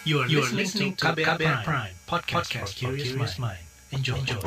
You 0.00 0.24
are, 0.24 0.28
you 0.32 0.40
are 0.40 0.48
listening 0.48 0.96
to 0.96 1.12
KBR, 1.12 1.36
KBR 1.36 1.60
Prime, 1.60 1.60
Prime 1.60 1.94
podcast, 2.08 2.48
podcast 2.48 2.72
for 2.72 2.96
curious 2.96 3.36
mind. 3.36 3.60
Enjoy. 3.92 4.16
Enjoy. 4.16 4.40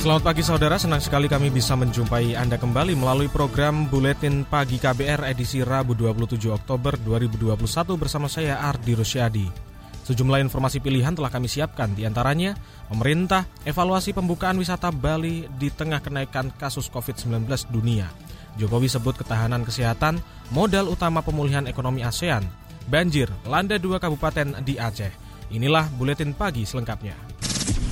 Selamat 0.00 0.22
pagi 0.24 0.40
saudara, 0.40 0.80
senang 0.80 1.04
sekali 1.04 1.28
kami 1.28 1.52
bisa 1.52 1.76
menjumpai 1.76 2.32
Anda 2.32 2.56
kembali 2.56 2.96
melalui 2.96 3.28
program 3.28 3.92
Buletin 3.92 4.48
Pagi 4.48 4.80
KBR 4.80 5.28
edisi 5.28 5.60
Rabu 5.60 5.92
27 5.92 6.48
Oktober 6.48 6.96
2021 6.96 7.60
bersama 8.00 8.32
saya 8.32 8.56
Ardi 8.64 8.96
Rusyadi. 8.96 9.65
Sejumlah 10.06 10.38
informasi 10.38 10.78
pilihan 10.78 11.18
telah 11.18 11.34
kami 11.34 11.50
siapkan, 11.50 11.90
di 11.90 12.06
antaranya 12.06 12.54
pemerintah 12.86 13.42
evaluasi 13.66 14.14
pembukaan 14.14 14.54
wisata 14.54 14.94
Bali 14.94 15.50
di 15.58 15.66
tengah 15.66 15.98
kenaikan 15.98 16.54
kasus 16.54 16.86
COVID-19 16.94 17.42
dunia. 17.74 18.06
Jokowi 18.54 18.86
sebut 18.86 19.18
ketahanan 19.18 19.66
kesehatan 19.66 20.22
modal 20.54 20.94
utama 20.94 21.26
pemulihan 21.26 21.66
ekonomi 21.66 22.06
ASEAN. 22.06 22.46
Banjir 22.86 23.26
landa 23.50 23.82
dua 23.82 23.98
kabupaten 23.98 24.62
di 24.62 24.78
Aceh. 24.78 25.10
Inilah 25.50 25.90
Buletin 25.98 26.30
Pagi 26.38 26.62
selengkapnya. 26.62 27.18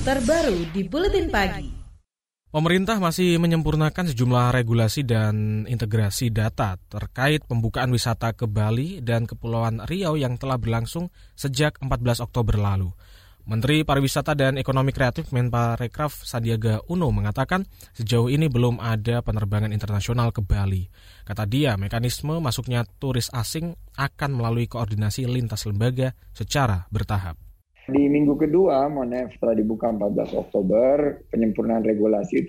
Terbaru 0.07 0.71
di 0.71 0.87
Buletin 0.87 1.27
Pagi. 1.27 1.84
Pemerintah 2.55 3.03
masih 3.03 3.35
menyempurnakan 3.35 4.15
sejumlah 4.15 4.55
regulasi 4.55 5.03
dan 5.03 5.67
integrasi 5.67 6.31
data 6.31 6.79
terkait 6.87 7.43
pembukaan 7.43 7.91
wisata 7.91 8.31
ke 8.31 8.47
Bali 8.47 9.03
dan 9.03 9.27
Kepulauan 9.27 9.83
Riau 9.83 10.15
yang 10.15 10.39
telah 10.39 10.55
berlangsung 10.55 11.11
sejak 11.35 11.75
14 11.83 12.23
Oktober 12.23 12.55
lalu. 12.55 12.95
Menteri 13.43 13.83
Pariwisata 13.83 14.39
dan 14.39 14.55
Ekonomi 14.55 14.95
Kreatif 14.95 15.35
Menparekraf 15.35 16.23
Sandiaga 16.23 16.79
Uno 16.87 17.11
mengatakan 17.11 17.67
sejauh 17.91 18.31
ini 18.31 18.47
belum 18.47 18.79
ada 18.79 19.19
penerbangan 19.19 19.75
internasional 19.75 20.31
ke 20.31 20.39
Bali. 20.39 20.87
Kata 21.27 21.43
dia, 21.43 21.75
mekanisme 21.75 22.39
masuknya 22.39 22.87
turis 23.03 23.27
asing 23.35 23.75
akan 23.99 24.31
melalui 24.31 24.71
koordinasi 24.71 25.27
lintas 25.27 25.67
lembaga 25.67 26.15
secara 26.31 26.87
bertahap. 26.87 27.44
Di 27.85 28.09
minggu 28.09 28.33
kedua, 28.33 28.89
Monef 28.89 29.37
setelah 29.37 29.61
dibuka 29.61 29.93
14 29.93 30.33
Oktober, 30.33 31.21
penyempurnaan 31.29 31.85
regulasi 31.85 32.41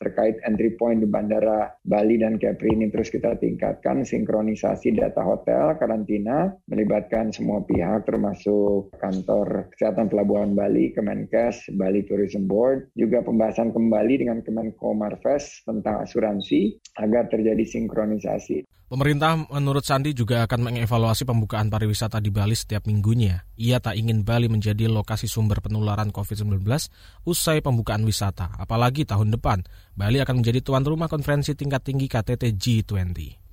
terkait 0.00 0.40
entry 0.48 0.80
point 0.80 0.96
di 0.96 1.04
Bandara 1.04 1.68
Bali 1.84 2.16
dan 2.16 2.40
Kepri 2.40 2.72
ini 2.72 2.88
terus 2.88 3.12
kita 3.12 3.36
tingkatkan, 3.36 4.08
sinkronisasi 4.08 4.96
data 4.96 5.20
hotel, 5.20 5.76
karantina, 5.76 6.56
melibatkan 6.72 7.28
semua 7.36 7.60
pihak 7.68 8.08
termasuk 8.08 8.88
kantor 8.96 9.68
kesehatan 9.76 10.08
pelabuhan 10.08 10.56
Bali, 10.56 10.96
Kemenkes, 10.96 11.68
Bali 11.76 12.08
Tourism 12.08 12.48
Board, 12.48 12.88
juga 12.96 13.20
pembahasan 13.20 13.76
kembali 13.76 14.24
dengan 14.24 14.40
Kemenko 14.40 14.96
Marves 14.96 15.68
tentang 15.68 16.00
asuransi 16.00 16.80
agar 16.96 17.28
terjadi 17.28 17.60
sinkronisasi. 17.60 18.64
Pemerintah 18.88 19.36
menurut 19.52 19.84
Sandi 19.84 20.16
juga 20.16 20.48
akan 20.48 20.72
mengevaluasi 20.72 21.28
pembukaan 21.28 21.68
pariwisata 21.68 22.24
di 22.24 22.32
Bali 22.32 22.56
setiap 22.56 22.88
minggunya. 22.88 23.44
Ia 23.60 23.84
tak 23.84 24.00
ingin 24.00 24.24
Bali 24.24 24.48
menjadi 24.48 24.88
lokasi 24.88 25.28
sumber 25.28 25.60
penularan 25.60 26.08
COVID-19 26.08 26.64
usai 27.28 27.60
pembukaan 27.60 28.00
wisata. 28.08 28.48
Apalagi 28.56 29.04
tahun 29.04 29.36
depan, 29.36 29.60
Bali 29.92 30.24
akan 30.24 30.40
menjadi 30.40 30.64
tuan 30.64 30.88
rumah 30.88 31.04
konferensi 31.04 31.52
tingkat 31.52 31.84
tinggi 31.84 32.08
KTT 32.08 32.56
G20. 32.56 33.48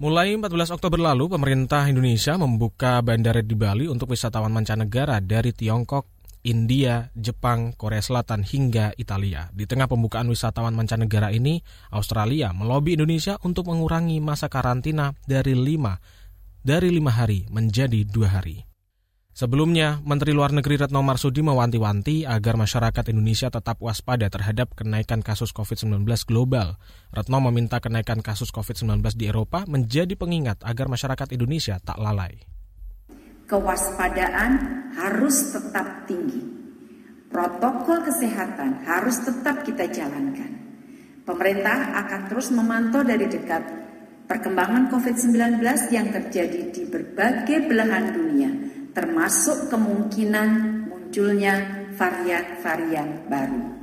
Mulai 0.00 0.40
14 0.40 0.72
Oktober 0.72 1.04
lalu, 1.04 1.36
pemerintah 1.36 1.84
Indonesia 1.92 2.40
membuka 2.40 3.04
bandara 3.04 3.44
di 3.44 3.52
Bali 3.52 3.84
untuk 3.92 4.16
wisatawan 4.16 4.52
mancanegara 4.56 5.20
dari 5.20 5.52
Tiongkok, 5.52 6.15
India, 6.46 7.10
Jepang, 7.18 7.74
Korea 7.74 7.98
Selatan, 7.98 8.46
hingga 8.46 8.94
Italia. 8.94 9.50
Di 9.50 9.66
tengah 9.66 9.90
pembukaan 9.90 10.30
wisatawan 10.30 10.78
mancanegara 10.78 11.34
ini, 11.34 11.58
Australia 11.90 12.54
melobi 12.54 12.94
Indonesia 12.94 13.34
untuk 13.42 13.66
mengurangi 13.66 14.22
masa 14.22 14.46
karantina 14.46 15.10
dari 15.26 15.58
lima 15.58 15.98
dari 16.62 16.94
lima 16.94 17.10
hari 17.10 17.50
menjadi 17.50 18.06
dua 18.06 18.38
hari. 18.38 18.62
Sebelumnya, 19.36 20.00
Menteri 20.00 20.32
Luar 20.32 20.48
Negeri 20.48 20.80
Retno 20.80 21.04
Marsudi 21.04 21.44
mewanti-wanti 21.44 22.24
agar 22.24 22.56
masyarakat 22.56 23.04
Indonesia 23.12 23.52
tetap 23.52 23.76
waspada 23.84 24.32
terhadap 24.32 24.72
kenaikan 24.72 25.20
kasus 25.20 25.52
COVID-19 25.52 26.08
global. 26.24 26.80
Retno 27.12 27.44
meminta 27.44 27.76
kenaikan 27.76 28.24
kasus 28.24 28.48
COVID-19 28.48 29.04
di 29.12 29.28
Eropa 29.28 29.68
menjadi 29.68 30.16
pengingat 30.16 30.64
agar 30.64 30.88
masyarakat 30.88 31.36
Indonesia 31.36 31.76
tak 31.84 32.00
lalai 32.00 32.55
kewaspadaan 33.46 34.52
harus 34.94 35.54
tetap 35.54 36.06
tinggi. 36.10 36.42
Protokol 37.26 38.06
kesehatan 38.06 38.86
harus 38.86 39.22
tetap 39.22 39.66
kita 39.66 39.90
jalankan. 39.90 40.52
Pemerintah 41.26 41.98
akan 42.06 42.20
terus 42.30 42.54
memantau 42.54 43.02
dari 43.02 43.26
dekat 43.26 43.66
perkembangan 44.30 44.90
COVID-19 44.94 45.58
yang 45.90 46.10
terjadi 46.14 46.70
di 46.70 46.82
berbagai 46.86 47.66
belahan 47.66 48.14
dunia, 48.14 48.50
termasuk 48.94 49.70
kemungkinan 49.70 50.48
munculnya 50.86 51.86
varian-varian 51.98 53.26
baru. 53.26 53.75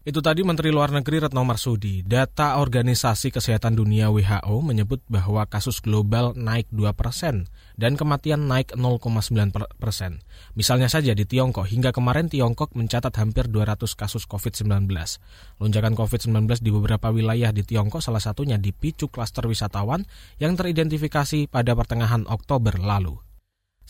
Itu 0.00 0.24
tadi 0.24 0.40
Menteri 0.40 0.72
Luar 0.72 0.88
Negeri 0.88 1.20
Retno 1.20 1.44
Marsudi. 1.44 2.00
Data 2.00 2.56
Organisasi 2.56 3.28
Kesehatan 3.28 3.76
Dunia 3.76 4.08
WHO 4.08 4.64
menyebut 4.64 5.04
bahwa 5.12 5.44
kasus 5.44 5.84
global 5.84 6.32
naik 6.32 6.72
2 6.72 6.88
persen 6.96 7.52
dan 7.76 8.00
kematian 8.00 8.48
naik 8.48 8.72
0,9 8.80 9.52
persen. 9.76 10.24
Misalnya 10.56 10.88
saja 10.88 11.12
di 11.12 11.28
Tiongkok, 11.28 11.68
hingga 11.68 11.92
kemarin 11.92 12.32
Tiongkok 12.32 12.72
mencatat 12.72 13.12
hampir 13.20 13.52
200 13.52 13.76
kasus 13.92 14.24
COVID-19. 14.24 14.88
Lonjakan 15.60 15.92
COVID-19 15.92 16.64
di 16.64 16.72
beberapa 16.72 17.12
wilayah 17.12 17.52
di 17.52 17.60
Tiongkok 17.60 18.00
salah 18.00 18.24
satunya 18.24 18.56
dipicu 18.56 19.12
klaster 19.12 19.44
wisatawan 19.44 20.08
yang 20.40 20.56
teridentifikasi 20.56 21.52
pada 21.52 21.76
pertengahan 21.76 22.24
Oktober 22.24 22.80
lalu. 22.80 23.20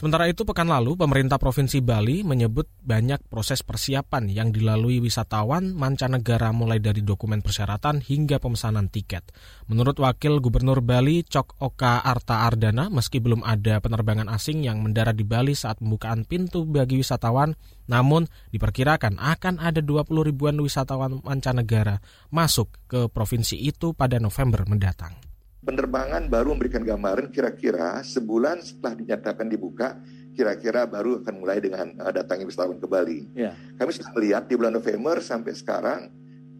Sementara 0.00 0.32
itu, 0.32 0.48
pekan 0.48 0.64
lalu 0.64 0.96
pemerintah 0.96 1.36
Provinsi 1.36 1.84
Bali 1.84 2.24
menyebut 2.24 2.64
banyak 2.80 3.20
proses 3.28 3.60
persiapan 3.60 4.32
yang 4.32 4.48
dilalui 4.48 4.96
wisatawan 4.96 5.76
mancanegara 5.76 6.56
mulai 6.56 6.80
dari 6.80 7.04
dokumen 7.04 7.44
persyaratan 7.44 8.00
hingga 8.00 8.40
pemesanan 8.40 8.88
tiket. 8.88 9.28
Menurut 9.68 10.00
Wakil 10.00 10.40
Gubernur 10.40 10.80
Bali, 10.80 11.20
Cok 11.20 11.60
Oka 11.60 12.00
Arta 12.00 12.48
Ardana, 12.48 12.88
meski 12.88 13.20
belum 13.20 13.44
ada 13.44 13.76
penerbangan 13.84 14.32
asing 14.32 14.64
yang 14.64 14.80
mendarat 14.80 15.12
di 15.12 15.28
Bali 15.28 15.52
saat 15.52 15.84
pembukaan 15.84 16.24
pintu 16.24 16.64
bagi 16.64 16.96
wisatawan, 16.96 17.52
namun 17.84 18.24
diperkirakan 18.56 19.20
akan 19.20 19.60
ada 19.60 19.84
20 19.84 20.08
ribuan 20.24 20.56
wisatawan 20.64 21.20
mancanegara 21.20 22.00
masuk 22.32 22.72
ke 22.88 23.12
provinsi 23.12 23.60
itu 23.60 23.92
pada 23.92 24.16
November 24.16 24.64
mendatang 24.64 25.29
penerbangan 25.60 26.26
baru 26.32 26.56
memberikan 26.56 26.80
gambaran 26.80 27.28
kira-kira 27.28 28.00
sebulan 28.00 28.64
setelah 28.64 28.96
dinyatakan 28.96 29.46
dibuka 29.48 30.00
kira-kira 30.32 30.88
baru 30.88 31.20
akan 31.20 31.34
mulai 31.36 31.60
dengan 31.60 31.92
uh, 32.00 32.12
datangnya 32.14 32.48
wisatawan 32.48 32.80
ke 32.80 32.88
Bali. 32.88 33.28
Ya. 33.36 33.52
Kami 33.76 33.90
sudah 33.92 34.10
melihat 34.16 34.48
di 34.48 34.54
bulan 34.56 34.72
November 34.72 35.20
sampai 35.20 35.52
sekarang 35.52 36.08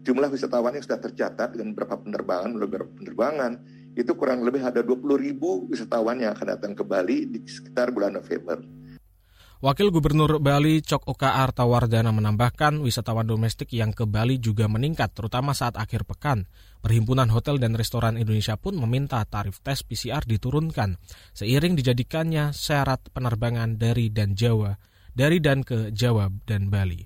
jumlah 0.05 0.29
wisatawan 0.29 0.77
yang 0.77 0.85
sudah 0.85 1.01
tercatat 1.01 1.57
dengan 1.57 1.73
berapa 1.73 1.97
penerbangan, 1.97 2.51
beberapa 2.61 2.91
penerbangan 2.93 3.57
itu 3.97 4.11
kurang 4.15 4.45
lebih 4.45 4.63
ada 4.63 4.85
20 4.85 5.03
ribu 5.17 5.67
wisatawan 5.67 6.21
yang 6.21 6.31
akan 6.37 6.47
datang 6.57 6.71
ke 6.77 6.83
Bali 6.85 7.27
di 7.27 7.41
sekitar 7.43 7.91
bulan 7.91 8.15
November. 8.15 8.61
Wakil 9.61 9.93
Gubernur 9.93 10.41
Bali 10.41 10.81
Cok 10.81 11.05
Oka 11.05 11.37
Artawardana 11.37 12.09
menambahkan 12.09 12.81
wisatawan 12.81 13.29
domestik 13.29 13.69
yang 13.77 13.93
ke 13.93 14.09
Bali 14.09 14.41
juga 14.41 14.65
meningkat 14.65 15.13
terutama 15.13 15.53
saat 15.53 15.77
akhir 15.77 16.09
pekan. 16.09 16.49
Perhimpunan 16.81 17.29
Hotel 17.29 17.61
dan 17.61 17.77
Restoran 17.77 18.17
Indonesia 18.17 18.57
pun 18.57 18.73
meminta 18.73 19.21
tarif 19.21 19.61
tes 19.61 19.85
PCR 19.85 20.25
diturunkan 20.25 20.97
seiring 21.37 21.77
dijadikannya 21.77 22.57
syarat 22.57 23.05
penerbangan 23.13 23.77
dari 23.77 24.09
dan 24.09 24.33
Jawa, 24.33 24.73
dari 25.13 25.37
dan 25.37 25.61
ke 25.61 25.93
Jawa 25.93 26.33
dan 26.49 26.73
Bali. 26.73 27.05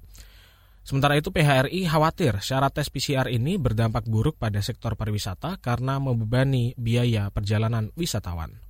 Sementara 0.80 1.20
itu 1.20 1.36
PHRI 1.36 1.92
khawatir 1.92 2.40
syarat 2.40 2.72
tes 2.72 2.88
PCR 2.88 3.28
ini 3.36 3.60
berdampak 3.60 4.08
buruk 4.08 4.40
pada 4.40 4.64
sektor 4.64 4.96
pariwisata 4.96 5.60
karena 5.60 6.00
membebani 6.00 6.72
biaya 6.80 7.28
perjalanan 7.36 7.92
wisatawan. 8.00 8.65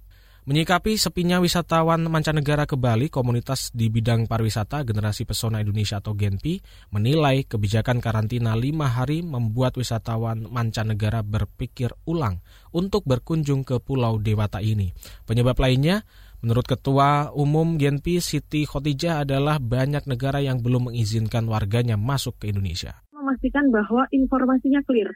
Menyikapi 0.46 0.94
sepinya 0.94 1.42
wisatawan 1.42 2.06
mancanegara 2.06 2.70
ke 2.70 2.78
Bali, 2.78 3.10
komunitas 3.10 3.74
di 3.74 3.90
bidang 3.90 4.30
pariwisata 4.30 4.86
Generasi 4.86 5.26
Pesona 5.26 5.58
Indonesia 5.58 5.98
atau 5.98 6.14
Genpi 6.14 6.62
menilai 6.94 7.50
kebijakan 7.50 7.98
karantina 7.98 8.54
lima 8.54 8.86
hari 8.86 9.26
membuat 9.26 9.74
wisatawan 9.74 10.46
mancanegara 10.46 11.26
berpikir 11.26 11.98
ulang 12.06 12.46
untuk 12.70 13.10
berkunjung 13.10 13.66
ke 13.66 13.82
Pulau 13.82 14.22
Dewata 14.22 14.62
ini. 14.62 14.94
Penyebab 15.26 15.58
lainnya, 15.58 16.06
menurut 16.46 16.70
Ketua 16.70 17.34
Umum 17.34 17.82
Genpi 17.82 18.22
Siti 18.22 18.70
Khotijah 18.70 19.26
adalah 19.26 19.58
banyak 19.58 20.06
negara 20.06 20.46
yang 20.46 20.62
belum 20.62 20.94
mengizinkan 20.94 21.50
warganya 21.50 21.98
masuk 21.98 22.38
ke 22.46 22.54
Indonesia. 22.54 23.02
Memastikan 23.18 23.74
bahwa 23.74 24.06
informasinya 24.14 24.86
clear 24.86 25.10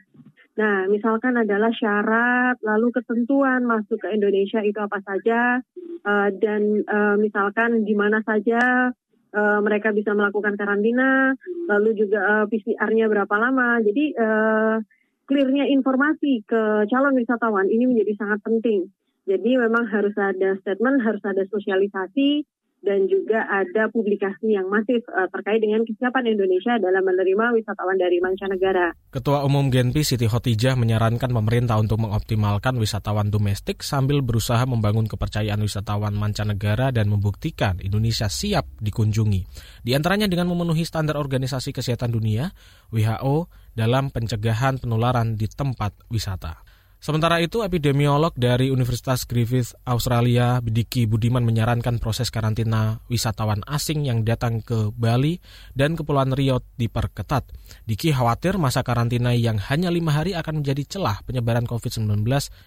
Nah, 0.60 0.84
misalkan 0.92 1.40
adalah 1.40 1.72
syarat, 1.72 2.60
lalu 2.60 2.92
ketentuan 2.92 3.64
masuk 3.64 3.96
ke 3.96 4.12
Indonesia 4.12 4.60
itu 4.60 4.76
apa 4.76 5.00
saja, 5.00 5.64
uh, 6.04 6.28
dan 6.36 6.84
uh, 6.84 7.16
misalkan 7.16 7.88
di 7.88 7.96
mana 7.96 8.20
saja 8.28 8.92
uh, 9.32 9.58
mereka 9.64 9.88
bisa 9.96 10.12
melakukan 10.12 10.60
karantina, 10.60 11.32
lalu 11.64 11.96
juga 11.96 12.20
uh, 12.20 12.44
PCR-nya 12.44 13.08
berapa 13.08 13.34
lama. 13.40 13.80
Jadi 13.80 14.12
uh, 14.20 14.76
clearnya 15.24 15.64
informasi 15.72 16.44
ke 16.44 16.84
calon 16.92 17.16
wisatawan 17.16 17.72
ini 17.72 17.88
menjadi 17.88 18.20
sangat 18.20 18.44
penting. 18.44 18.92
Jadi 19.24 19.56
memang 19.56 19.88
harus 19.88 20.12
ada 20.20 20.60
statement, 20.60 21.00
harus 21.00 21.24
ada 21.24 21.40
sosialisasi, 21.48 22.44
dan 22.80 23.04
juga 23.06 23.44
ada 23.48 23.92
publikasi 23.92 24.56
yang 24.56 24.68
masif 24.72 25.04
uh, 25.12 25.28
terkait 25.28 25.60
dengan 25.60 25.84
kesiapan 25.84 26.32
Indonesia 26.32 26.80
dalam 26.80 27.04
menerima 27.04 27.56
wisatawan 27.60 28.00
dari 28.00 28.18
mancanegara. 28.24 28.96
Ketua 29.12 29.44
Umum 29.44 29.68
Genpi 29.68 30.00
Siti 30.00 30.24
Hotijah 30.24 30.76
menyarankan 30.80 31.28
pemerintah 31.28 31.76
untuk 31.76 32.00
mengoptimalkan 32.00 32.80
wisatawan 32.80 33.28
domestik 33.28 33.84
sambil 33.84 34.24
berusaha 34.24 34.64
membangun 34.64 35.04
kepercayaan 35.04 35.60
wisatawan 35.60 36.16
mancanegara 36.16 36.88
dan 36.88 37.12
membuktikan 37.12 37.76
Indonesia 37.84 38.32
siap 38.32 38.64
dikunjungi. 38.80 39.44
Di 39.84 39.92
antaranya 39.92 40.24
dengan 40.24 40.48
memenuhi 40.48 40.84
standar 40.88 41.20
Organisasi 41.20 41.76
Kesehatan 41.76 42.16
Dunia 42.16 42.48
WHO 42.88 43.52
dalam 43.76 44.08
pencegahan 44.08 44.80
penularan 44.80 45.36
di 45.36 45.46
tempat 45.46 45.94
wisata. 46.08 46.79
Sementara 47.00 47.40
itu, 47.40 47.64
epidemiolog 47.64 48.36
dari 48.36 48.68
Universitas 48.68 49.24
Griffith 49.24 49.72
Australia, 49.88 50.60
Diki 50.60 51.08
Budiman 51.08 51.40
menyarankan 51.48 51.96
proses 51.96 52.28
karantina 52.28 53.00
wisatawan 53.08 53.64
asing 53.64 54.04
yang 54.04 54.20
datang 54.20 54.60
ke 54.60 54.92
Bali 54.92 55.40
dan 55.72 55.96
Kepulauan 55.96 56.36
Riau 56.36 56.60
diperketat. 56.76 57.48
Diki 57.88 58.12
khawatir 58.12 58.60
masa 58.60 58.84
karantina 58.84 59.32
yang 59.32 59.56
hanya 59.72 59.88
lima 59.88 60.12
hari 60.12 60.36
akan 60.36 60.60
menjadi 60.60 60.84
celah 60.84 61.24
penyebaran 61.24 61.64
COVID-19 61.64 62.20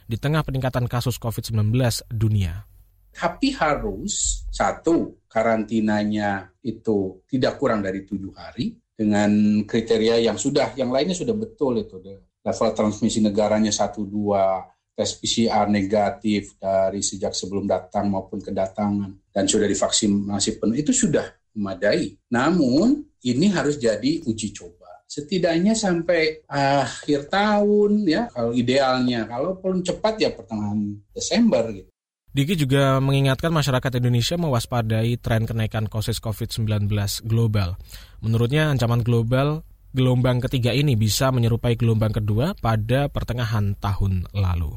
di 0.10 0.18
tengah 0.18 0.42
peningkatan 0.42 0.90
kasus 0.90 1.22
COVID-19 1.22 1.70
dunia. 2.10 2.66
Tapi 3.14 3.54
harus, 3.54 4.50
satu, 4.50 5.30
karantinanya 5.30 6.50
itu 6.66 7.22
tidak 7.30 7.62
kurang 7.62 7.86
dari 7.86 8.02
tujuh 8.02 8.34
hari, 8.34 8.74
dengan 8.98 9.62
kriteria 9.62 10.26
yang 10.26 10.42
sudah, 10.42 10.74
yang 10.74 10.90
lainnya 10.90 11.14
sudah 11.14 11.38
betul 11.38 11.78
itu 11.78 12.02
level 12.44 12.70
transmisi 12.76 13.24
negaranya 13.24 13.72
satu 13.72 14.04
dua 14.04 14.68
tes 14.94 15.10
PCR 15.18 15.66
negatif 15.74 16.54
dari 16.62 17.02
sejak 17.02 17.34
sebelum 17.34 17.66
datang 17.66 18.14
maupun 18.14 18.38
kedatangan 18.38 19.34
dan 19.34 19.50
sudah 19.50 19.66
divaksinasi 19.66 20.62
penuh 20.62 20.78
itu 20.78 20.94
sudah 20.94 21.26
memadai. 21.58 22.14
Namun 22.30 23.02
ini 23.26 23.50
harus 23.50 23.82
jadi 23.82 24.22
uji 24.22 24.54
coba. 24.54 25.02
Setidaknya 25.10 25.74
sampai 25.78 26.46
akhir 26.50 27.30
tahun 27.30 28.06
ya 28.06 28.30
kalau 28.30 28.54
idealnya. 28.54 29.26
Kalau 29.26 29.58
perlu 29.58 29.82
cepat 29.82 30.14
ya 30.22 30.30
pertengahan 30.34 31.02
Desember 31.14 31.70
gitu. 31.74 31.90
Diki 32.34 32.58
juga 32.58 32.98
mengingatkan 32.98 33.54
masyarakat 33.54 34.02
Indonesia 34.02 34.42
mewaspadai 34.42 35.22
tren 35.22 35.46
kenaikan 35.46 35.86
kasus 35.86 36.18
COVID-19 36.18 36.90
global. 37.30 37.78
Menurutnya 38.26 38.74
ancaman 38.74 39.06
global 39.06 39.62
gelombang 39.94 40.42
ketiga 40.42 40.74
ini 40.74 40.98
bisa 40.98 41.30
menyerupai 41.30 41.78
gelombang 41.78 42.12
kedua 42.12 42.58
pada 42.58 43.08
pertengahan 43.08 43.78
tahun 43.78 44.26
lalu. 44.34 44.74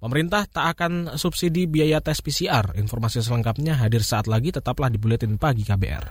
Pemerintah 0.00 0.48
tak 0.48 0.76
akan 0.76 1.16
subsidi 1.16 1.68
biaya 1.68 2.00
tes 2.00 2.20
PCR. 2.24 2.72
Informasi 2.76 3.20
selengkapnya 3.20 3.76
hadir 3.76 4.00
saat 4.00 4.24
lagi, 4.24 4.48
tetaplah 4.48 4.88
di 4.88 4.96
Buletin 4.96 5.36
Pagi 5.36 5.64
KBR. 5.64 6.04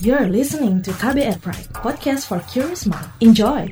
You're 0.00 0.32
listening 0.32 0.80
to 0.82 0.90
KBR 0.96 1.38
Pride, 1.44 1.70
podcast 1.76 2.26
for 2.26 2.40
curious 2.50 2.88
mind. 2.88 3.04
Enjoy! 3.20 3.68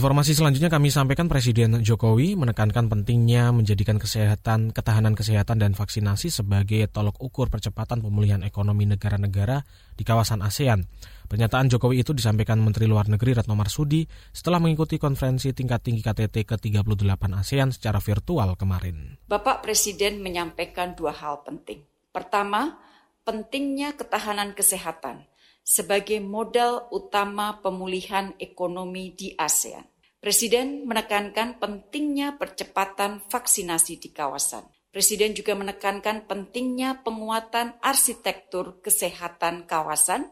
Informasi 0.00 0.32
selanjutnya 0.32 0.72
kami 0.72 0.88
sampaikan 0.88 1.28
Presiden 1.28 1.84
Jokowi 1.84 2.32
menekankan 2.32 2.88
pentingnya 2.88 3.52
menjadikan 3.52 4.00
kesehatan, 4.00 4.72
ketahanan 4.72 5.12
kesehatan 5.12 5.60
dan 5.60 5.76
vaksinasi 5.76 6.32
sebagai 6.32 6.88
tolok 6.88 7.20
ukur 7.20 7.52
percepatan 7.52 8.00
pemulihan 8.00 8.40
ekonomi 8.40 8.88
negara-negara 8.88 9.60
di 9.92 10.00
kawasan 10.00 10.40
ASEAN. 10.40 10.88
Pernyataan 11.28 11.68
Jokowi 11.68 12.00
itu 12.00 12.16
disampaikan 12.16 12.64
Menteri 12.64 12.88
Luar 12.88 13.12
Negeri 13.12 13.36
Retno 13.36 13.52
Marsudi 13.52 14.08
setelah 14.32 14.56
mengikuti 14.56 14.96
konferensi 14.96 15.52
tingkat 15.52 15.84
tinggi 15.84 16.00
KTT 16.00 16.48
ke-38 16.48 17.20
ASEAN 17.36 17.68
secara 17.68 18.00
virtual 18.00 18.56
kemarin. 18.56 19.20
Bapak 19.28 19.60
Presiden 19.60 20.24
menyampaikan 20.24 20.96
dua 20.96 21.12
hal 21.12 21.44
penting. 21.44 21.84
Pertama, 22.08 22.80
pentingnya 23.28 23.92
ketahanan 24.00 24.56
kesehatan 24.56 25.28
sebagai 25.64 26.18
modal 26.18 26.88
utama 26.90 27.60
pemulihan 27.60 28.34
ekonomi 28.40 29.14
di 29.14 29.32
ASEAN. 29.36 29.86
Presiden 30.20 30.84
menekankan 30.84 31.56
pentingnya 31.56 32.36
percepatan 32.36 33.24
vaksinasi 33.24 33.96
di 33.96 34.12
kawasan. 34.12 34.68
Presiden 34.90 35.32
juga 35.32 35.56
menekankan 35.56 36.28
pentingnya 36.28 37.00
penguatan 37.00 37.78
arsitektur 37.80 38.84
kesehatan 38.84 39.64
kawasan 39.64 40.28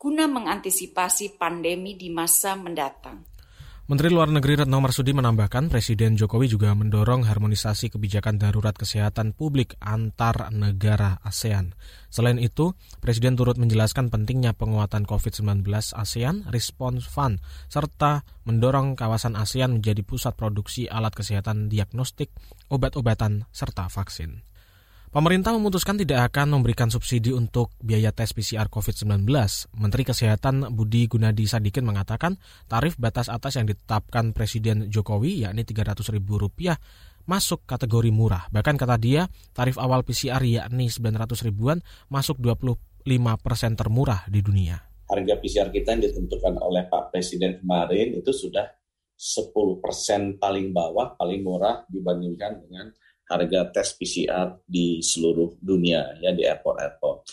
guna 0.00 0.24
mengantisipasi 0.24 1.36
pandemi 1.36 1.98
di 1.98 2.08
masa 2.08 2.56
mendatang. 2.56 3.35
Menteri 3.86 4.10
Luar 4.10 4.26
Negeri 4.26 4.58
Retno 4.58 4.82
Marsudi 4.82 5.14
menambahkan 5.14 5.70
Presiden 5.70 6.18
Jokowi 6.18 6.50
juga 6.50 6.74
mendorong 6.74 7.22
harmonisasi 7.22 7.94
kebijakan 7.94 8.34
darurat 8.34 8.74
kesehatan 8.74 9.30
publik 9.30 9.78
antar 9.78 10.50
negara 10.50 11.22
ASEAN. 11.22 11.70
Selain 12.10 12.34
itu, 12.42 12.74
Presiden 12.98 13.38
turut 13.38 13.54
menjelaskan 13.62 14.10
pentingnya 14.10 14.58
penguatan 14.58 15.06
COVID-19 15.06 15.62
ASEAN 15.94 16.50
Response 16.50 17.06
Fund, 17.06 17.38
serta 17.70 18.26
mendorong 18.42 18.98
kawasan 18.98 19.38
ASEAN 19.38 19.78
menjadi 19.78 20.02
pusat 20.02 20.34
produksi 20.34 20.90
alat 20.90 21.14
kesehatan 21.14 21.70
diagnostik, 21.70 22.34
obat-obatan, 22.66 23.46
serta 23.54 23.86
vaksin. 23.86 24.42
Pemerintah 25.16 25.56
memutuskan 25.56 25.96
tidak 25.96 26.28
akan 26.28 26.60
memberikan 26.60 26.92
subsidi 26.92 27.32
untuk 27.32 27.72
biaya 27.80 28.12
tes 28.12 28.36
PCR 28.36 28.68
COVID-19. 28.68 29.24
Menteri 29.80 30.04
Kesehatan 30.04 30.68
Budi 30.76 31.08
Gunadi 31.08 31.48
Sadikin 31.48 31.88
mengatakan 31.88 32.36
tarif 32.68 33.00
batas 33.00 33.32
atas 33.32 33.56
yang 33.56 33.64
ditetapkan 33.64 34.36
Presiden 34.36 34.92
Jokowi 34.92 35.48
yakni 35.48 35.64
Rp300.000 35.64 36.20
masuk 37.24 37.64
kategori 37.64 38.12
murah. 38.12 38.44
Bahkan 38.52 38.76
kata 38.76 39.00
dia, 39.00 39.24
tarif 39.56 39.80
awal 39.80 40.04
PCR 40.04 40.44
yakni 40.44 40.92
900 40.92 41.48
ribuan 41.48 41.80
masuk 42.12 42.36
25 42.36 43.08
persen 43.40 43.72
termurah 43.72 44.28
di 44.28 44.44
dunia. 44.44 44.84
Harga 45.08 45.34
PCR 45.40 45.72
kita 45.72 45.96
yang 45.96 46.12
ditentukan 46.12 46.60
oleh 46.60 46.92
Pak 46.92 47.16
Presiden 47.16 47.64
kemarin 47.64 48.20
itu 48.20 48.36
sudah 48.36 48.68
10 49.16 49.48
persen 49.80 50.36
paling 50.36 50.76
bawah, 50.76 51.16
paling 51.16 51.40
murah 51.40 51.88
dibandingkan 51.88 52.68
dengan 52.68 52.92
harga 53.26 53.60
tes 53.74 53.94
PCR 53.98 54.58
di 54.62 55.02
seluruh 55.02 55.58
dunia 55.58 56.18
ya 56.22 56.30
di 56.30 56.46
airport-airport. 56.46 57.26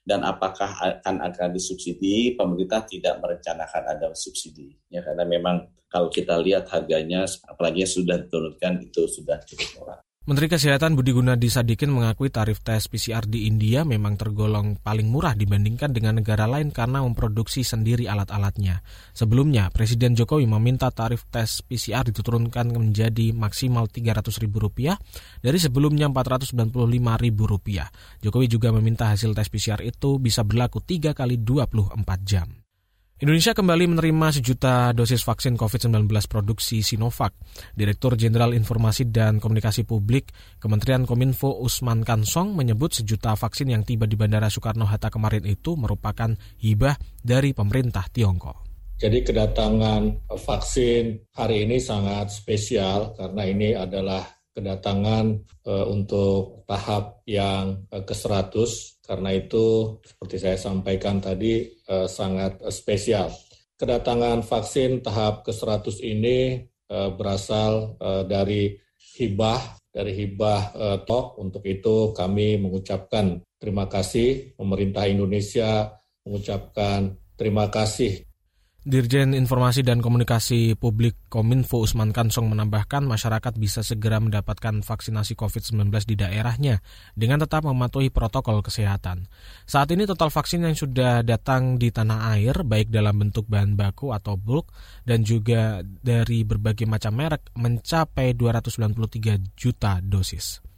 Dan 0.00 0.24
apakah 0.26 0.98
akan 0.98 1.22
akan 1.30 1.48
disubsidi? 1.54 2.34
Pemerintah 2.34 2.82
tidak 2.88 3.20
merencanakan 3.20 3.82
ada 3.94 4.06
subsidi 4.16 4.74
ya 4.90 5.04
karena 5.04 5.22
memang 5.28 5.70
kalau 5.90 6.08
kita 6.08 6.38
lihat 6.38 6.70
harganya 6.70 7.26
apalagi 7.46 7.82
sudah 7.82 8.18
diturunkan 8.18 8.78
itu 8.82 9.06
sudah 9.10 9.38
cukup 9.42 9.68
murah. 9.78 10.00
Menteri 10.20 10.52
Kesehatan 10.52 11.00
Budi 11.00 11.16
Gunadi 11.16 11.48
Sadikin 11.48 11.96
mengakui 11.96 12.28
tarif 12.28 12.60
tes 12.60 12.92
PCR 12.92 13.24
di 13.24 13.48
India 13.48 13.88
memang 13.88 14.20
tergolong 14.20 14.76
paling 14.76 15.08
murah 15.08 15.32
dibandingkan 15.32 15.96
dengan 15.96 16.20
negara 16.20 16.44
lain 16.44 16.76
karena 16.76 17.00
memproduksi 17.00 17.64
sendiri 17.64 18.04
alat-alatnya. 18.04 18.84
Sebelumnya, 19.16 19.72
Presiden 19.72 20.12
Jokowi 20.12 20.44
meminta 20.44 20.92
tarif 20.92 21.24
tes 21.32 21.64
PCR 21.64 22.04
diturunkan 22.04 22.68
menjadi 22.68 23.32
maksimal 23.32 23.88
Rp300.000 23.88 24.44
dari 25.40 25.56
sebelumnya 25.56 26.12
Rp495.000. 26.12 28.20
Jokowi 28.20 28.46
juga 28.52 28.76
meminta 28.76 29.08
hasil 29.08 29.32
tes 29.32 29.48
PCR 29.48 29.80
itu 29.80 30.20
bisa 30.20 30.44
berlaku 30.44 30.84
3 30.84 31.16
kali 31.16 31.40
24 31.40 31.96
jam. 32.28 32.59
Indonesia 33.20 33.52
kembali 33.52 33.84
menerima 33.84 34.32
sejuta 34.32 34.96
dosis 34.96 35.20
vaksin 35.28 35.52
COVID-19 35.52 36.08
produksi 36.24 36.80
Sinovac. 36.80 37.36
Direktur 37.76 38.16
Jenderal 38.16 38.56
Informasi 38.56 39.12
dan 39.12 39.36
Komunikasi 39.36 39.84
Publik 39.84 40.32
Kementerian 40.56 41.04
Kominfo 41.04 41.52
Usman 41.60 42.00
Kansong 42.00 42.56
menyebut 42.56 42.96
sejuta 42.96 43.36
vaksin 43.36 43.76
yang 43.76 43.84
tiba 43.84 44.08
di 44.08 44.16
Bandara 44.16 44.48
Soekarno-Hatta 44.48 45.12
kemarin 45.12 45.44
itu 45.44 45.76
merupakan 45.76 46.32
hibah 46.64 46.96
dari 47.20 47.52
pemerintah 47.52 48.08
Tiongkok. 48.08 48.64
Jadi 48.96 49.20
kedatangan 49.20 50.32
vaksin 50.40 51.20
hari 51.36 51.68
ini 51.68 51.76
sangat 51.76 52.32
spesial 52.32 53.12
karena 53.20 53.44
ini 53.44 53.76
adalah 53.76 54.24
kedatangan 54.56 55.24
uh, 55.68 55.86
untuk 55.92 56.64
tahap 56.64 57.20
yang 57.28 57.84
uh, 57.92 58.00
ke-100 58.00 58.64
karena 59.10 59.34
itu 59.34 59.98
seperti 60.06 60.38
saya 60.38 60.54
sampaikan 60.54 61.18
tadi 61.18 61.66
uh, 61.90 62.06
sangat 62.06 62.62
uh, 62.62 62.70
spesial. 62.70 63.34
Kedatangan 63.74 64.46
vaksin 64.46 65.02
tahap 65.02 65.42
ke-100 65.42 65.98
ini 66.06 66.62
uh, 66.94 67.10
berasal 67.18 67.98
uh, 67.98 68.22
dari 68.22 68.78
hibah 69.18 69.82
dari 69.90 70.14
hibah 70.14 70.62
uh, 70.78 70.98
TOK. 71.02 71.42
Untuk 71.42 71.66
itu 71.66 72.14
kami 72.14 72.54
mengucapkan 72.62 73.42
terima 73.58 73.90
kasih 73.90 74.54
pemerintah 74.54 75.10
Indonesia 75.10 75.90
mengucapkan 76.22 77.18
terima 77.34 77.66
kasih 77.66 78.29
Dirjen 78.80 79.36
Informasi 79.36 79.84
dan 79.84 80.00
Komunikasi 80.00 80.72
Publik 80.72 81.28
Kominfo 81.28 81.84
Usman 81.84 82.16
Kansong 82.16 82.48
menambahkan 82.48 83.04
masyarakat 83.04 83.52
bisa 83.60 83.84
segera 83.84 84.16
mendapatkan 84.24 84.80
vaksinasi 84.80 85.36
COVID-19 85.36 85.92
di 86.08 86.16
daerahnya 86.16 86.80
dengan 87.12 87.44
tetap 87.44 87.68
mematuhi 87.68 88.08
protokol 88.08 88.64
kesehatan. 88.64 89.28
Saat 89.68 89.92
ini 89.92 90.08
total 90.08 90.32
vaksin 90.32 90.64
yang 90.64 90.72
sudah 90.72 91.20
datang 91.20 91.76
di 91.76 91.92
tanah 91.92 92.32
air 92.40 92.64
baik 92.64 92.88
dalam 92.88 93.20
bentuk 93.20 93.44
bahan 93.52 93.76
baku 93.76 94.16
atau 94.16 94.40
bulk 94.40 94.72
dan 95.04 95.28
juga 95.28 95.84
dari 95.84 96.40
berbagai 96.48 96.88
macam 96.88 97.20
merek 97.20 97.52
mencapai 97.60 98.32
293 98.32 99.60
juta 99.60 100.00
dosis. 100.00 100.69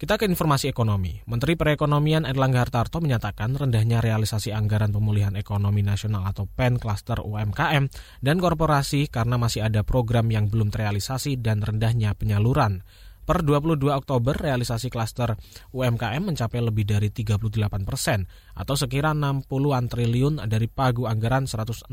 Kita 0.00 0.16
ke 0.16 0.24
informasi 0.24 0.72
ekonomi. 0.72 1.20
Menteri 1.28 1.60
Perekonomian 1.60 2.24
Erlangga 2.24 2.64
Hartarto 2.64 3.04
menyatakan 3.04 3.52
rendahnya 3.52 4.00
realisasi 4.00 4.48
anggaran 4.48 4.96
pemulihan 4.96 5.36
ekonomi 5.36 5.84
nasional 5.84 6.24
atau 6.24 6.48
PEN 6.48 6.80
klaster 6.80 7.20
UMKM 7.20 7.84
dan 8.24 8.36
korporasi 8.40 9.12
karena 9.12 9.36
masih 9.36 9.68
ada 9.68 9.84
program 9.84 10.32
yang 10.32 10.48
belum 10.48 10.72
terrealisasi 10.72 11.44
dan 11.44 11.60
rendahnya 11.60 12.16
penyaluran. 12.16 12.80
Per 13.28 13.44
22 13.44 13.92
Oktober, 13.92 14.32
realisasi 14.32 14.88
klaster 14.88 15.36
UMKM 15.76 16.32
mencapai 16.32 16.64
lebih 16.64 16.88
dari 16.88 17.12
38 17.12 17.36
persen 17.84 18.24
atau 18.56 18.80
sekira 18.80 19.12
60-an 19.12 19.84
triliun 19.84 20.48
dari 20.48 20.72
pagu 20.72 21.12
anggaran 21.12 21.44
160 21.44 21.92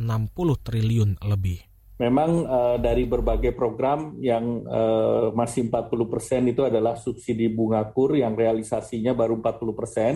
triliun 0.64 1.28
lebih 1.28 1.77
memang 1.98 2.46
uh, 2.46 2.77
dari 2.77 3.10
berbagai 3.10 3.58
program 3.58 4.18
yang 4.22 4.62
uh, 4.70 5.34
masih 5.34 5.70
40 5.70 6.13
persen 6.13 6.42
itu 6.46 6.62
adalah 6.62 6.94
subsidi 6.98 7.50
bunga 7.50 7.82
kur 7.89 8.13
yang 8.13 8.38
realisasinya 8.38 9.18
baru 9.18 9.42
40 9.42 9.77
persen. 9.77 10.13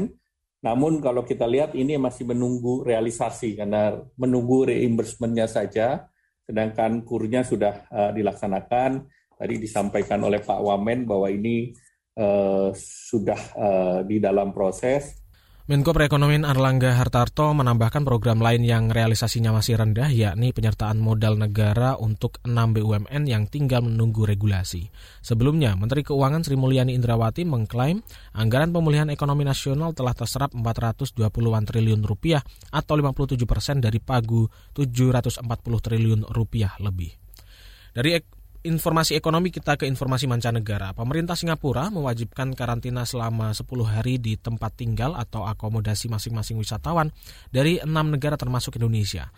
Namun 0.62 1.02
kalau 1.02 1.26
kita 1.26 1.50
lihat 1.50 1.74
ini 1.74 1.98
masih 1.98 2.30
menunggu 2.30 2.86
realisasi 2.86 3.58
karena 3.58 3.98
menunggu 4.14 4.70
reimbursementnya 4.70 5.50
saja, 5.50 6.06
sedangkan 6.46 7.02
kurnya 7.02 7.42
sudah 7.42 7.90
uh, 7.90 8.12
dilaksanakan. 8.14 9.10
Tadi 9.42 9.58
disampaikan 9.58 10.22
oleh 10.22 10.38
Pak 10.38 10.62
Wamen 10.62 11.10
bahwa 11.10 11.26
ini 11.34 11.74
uh, 12.14 12.70
sudah 12.78 13.42
uh, 13.58 14.00
di 14.06 14.22
dalam 14.22 14.54
proses 14.54 15.21
Menko 15.72 15.96
Perekonomian 15.96 16.44
Erlangga 16.44 17.00
Hartarto 17.00 17.48
menambahkan 17.56 18.04
program 18.04 18.44
lain 18.44 18.68
yang 18.68 18.92
realisasinya 18.92 19.56
masih 19.56 19.80
rendah 19.80 20.12
yakni 20.12 20.52
penyertaan 20.52 21.00
modal 21.00 21.40
negara 21.40 21.96
untuk 21.96 22.44
6 22.44 22.52
BUMN 22.76 23.24
yang 23.24 23.48
tinggal 23.48 23.80
menunggu 23.80 24.28
regulasi. 24.28 24.92
Sebelumnya, 25.24 25.80
Menteri 25.80 26.04
Keuangan 26.04 26.44
Sri 26.44 26.60
Mulyani 26.60 26.92
Indrawati 26.92 27.48
mengklaim 27.48 28.04
anggaran 28.36 28.76
pemulihan 28.76 29.08
ekonomi 29.08 29.48
nasional 29.48 29.96
telah 29.96 30.12
terserap 30.12 30.52
420-an 30.52 31.64
triliun 31.64 32.04
rupiah 32.04 32.44
atau 32.68 33.00
57 33.00 33.40
persen 33.48 33.80
dari 33.80 34.04
pagu 34.04 34.52
740 34.76 35.40
triliun 35.64 36.28
rupiah 36.36 36.76
lebih. 36.84 37.16
Dari 37.96 38.20
informasi 38.62 39.18
ekonomi 39.18 39.50
kita 39.50 39.74
ke 39.74 39.90
informasi 39.90 40.30
mancanegara. 40.30 40.94
Pemerintah 40.94 41.34
Singapura 41.34 41.90
mewajibkan 41.90 42.54
karantina 42.54 43.06
selama 43.10 43.58
10 43.58 43.66
hari 43.86 44.22
di 44.22 44.38
tempat 44.38 44.78
tinggal 44.78 45.18
atau 45.18 45.50
akomodasi 45.50 46.10
masing-masing 46.14 46.62
wisatawan 46.62 47.10
dari 47.50 47.82
enam 47.82 48.14
negara 48.14 48.38
termasuk 48.38 48.78
Indonesia. 48.78 49.34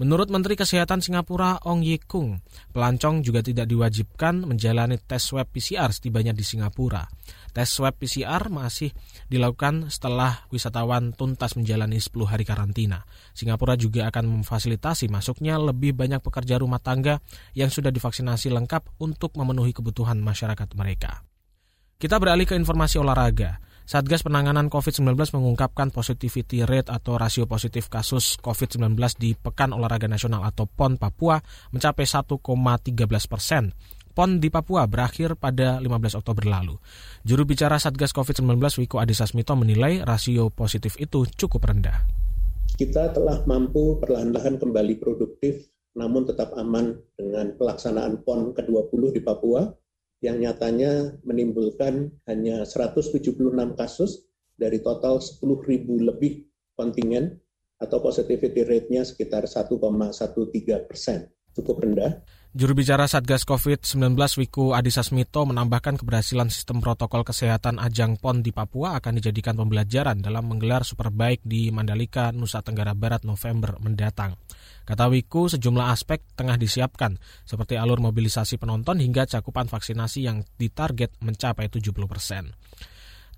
Menurut 0.00 0.32
Menteri 0.32 0.56
Kesehatan 0.56 1.04
Singapura 1.04 1.60
Ong 1.68 1.84
Ye 1.84 2.00
Kung, 2.00 2.40
pelancong 2.72 3.20
juga 3.20 3.44
tidak 3.44 3.68
diwajibkan 3.68 4.48
menjalani 4.48 4.96
tes 4.96 5.20
swab 5.20 5.52
PCR 5.52 5.92
setibanya 5.92 6.32
di 6.32 6.40
Singapura. 6.40 7.04
Tes 7.52 7.68
swab 7.68 8.00
PCR 8.00 8.48
masih 8.48 8.88
dilakukan 9.28 9.92
setelah 9.92 10.48
wisatawan 10.48 11.12
tuntas 11.12 11.60
menjalani 11.60 12.00
10 12.00 12.08
hari 12.24 12.48
karantina. 12.48 13.04
Singapura 13.36 13.76
juga 13.76 14.08
akan 14.08 14.40
memfasilitasi 14.40 15.12
masuknya 15.12 15.60
lebih 15.60 15.92
banyak 15.92 16.24
pekerja 16.24 16.56
rumah 16.56 16.80
tangga 16.80 17.20
yang 17.52 17.68
sudah 17.68 17.92
divaksinasi 17.92 18.48
lengkap 18.48 18.96
untuk 18.96 19.36
memenuhi 19.36 19.76
kebutuhan 19.76 20.16
masyarakat 20.24 20.72
mereka. 20.72 21.20
Kita 22.00 22.16
beralih 22.16 22.48
ke 22.48 22.56
informasi 22.56 22.96
olahraga. 22.96 23.60
Satgas 23.82 24.22
Penanganan 24.22 24.70
COVID-19 24.70 25.18
mengungkapkan 25.34 25.90
positivity 25.90 26.62
rate 26.62 26.88
atau 26.88 27.18
rasio 27.18 27.50
positif 27.50 27.90
kasus 27.90 28.38
COVID-19 28.38 28.94
di 29.18 29.34
Pekan 29.34 29.74
Olahraga 29.74 30.06
Nasional 30.06 30.46
atau 30.46 30.70
PON 30.70 30.96
Papua 30.96 31.42
mencapai 31.74 32.06
1,13 32.06 32.38
persen. 33.26 33.74
PON 34.12 34.38
di 34.38 34.52
Papua 34.52 34.84
berakhir 34.86 35.34
pada 35.40 35.80
15 35.80 36.20
Oktober 36.20 36.44
lalu. 36.44 36.76
Juru 37.24 37.42
bicara 37.48 37.80
Satgas 37.80 38.12
COVID-19 38.12 38.60
Wiko 38.84 39.00
Adisasmito 39.00 39.56
menilai 39.56 40.04
rasio 40.04 40.52
positif 40.52 41.00
itu 41.00 41.24
cukup 41.34 41.66
rendah. 41.72 42.04
Kita 42.76 43.10
telah 43.12 43.42
mampu 43.48 43.98
perlahan-lahan 43.98 44.60
kembali 44.60 45.00
produktif 45.00 45.72
namun 45.92 46.24
tetap 46.24 46.56
aman 46.56 46.96
dengan 47.20 47.52
pelaksanaan 47.56 48.24
PON 48.24 48.56
ke-20 48.56 49.12
di 49.12 49.20
Papua 49.20 49.68
yang 50.22 50.38
nyatanya 50.38 51.18
menimbulkan 51.26 52.14
hanya 52.30 52.62
176 52.62 53.42
kasus 53.74 54.30
dari 54.54 54.78
total 54.78 55.18
10.000 55.18 55.42
lebih 55.98 56.46
kontingen 56.78 57.42
atau 57.82 57.98
positivity 57.98 58.62
rate-nya 58.62 59.02
sekitar 59.02 59.42
1,13 59.50 60.86
persen, 60.86 61.26
cukup 61.50 61.82
rendah. 61.82 62.22
Juru 62.52 62.76
bicara 62.76 63.08
Satgas 63.08 63.48
COVID-19 63.48 64.12
Wiku 64.12 64.76
Adhisa 64.76 65.00
Smito 65.00 65.40
menambahkan 65.48 65.96
keberhasilan 65.96 66.52
sistem 66.52 66.84
protokol 66.84 67.24
kesehatan 67.24 67.80
ajang 67.80 68.20
PON 68.20 68.44
di 68.44 68.52
Papua 68.52 69.00
akan 69.00 69.16
dijadikan 69.16 69.56
pembelajaran 69.56 70.20
dalam 70.20 70.52
menggelar 70.52 70.84
Superbike 70.84 71.40
di 71.48 71.72
Mandalika, 71.72 72.28
Nusa 72.28 72.60
Tenggara 72.60 72.92
Barat 72.92 73.24
November 73.24 73.80
mendatang. 73.80 74.36
Kata 74.84 75.08
Wiku, 75.08 75.48
sejumlah 75.48 75.96
aspek 75.96 76.20
tengah 76.36 76.60
disiapkan, 76.60 77.16
seperti 77.48 77.80
alur 77.80 78.04
mobilisasi 78.04 78.60
penonton 78.60 79.00
hingga 79.00 79.24
cakupan 79.24 79.72
vaksinasi 79.72 80.28
yang 80.28 80.44
ditarget 80.60 81.08
mencapai 81.24 81.72
70 81.72 82.04
persen. 82.04 82.52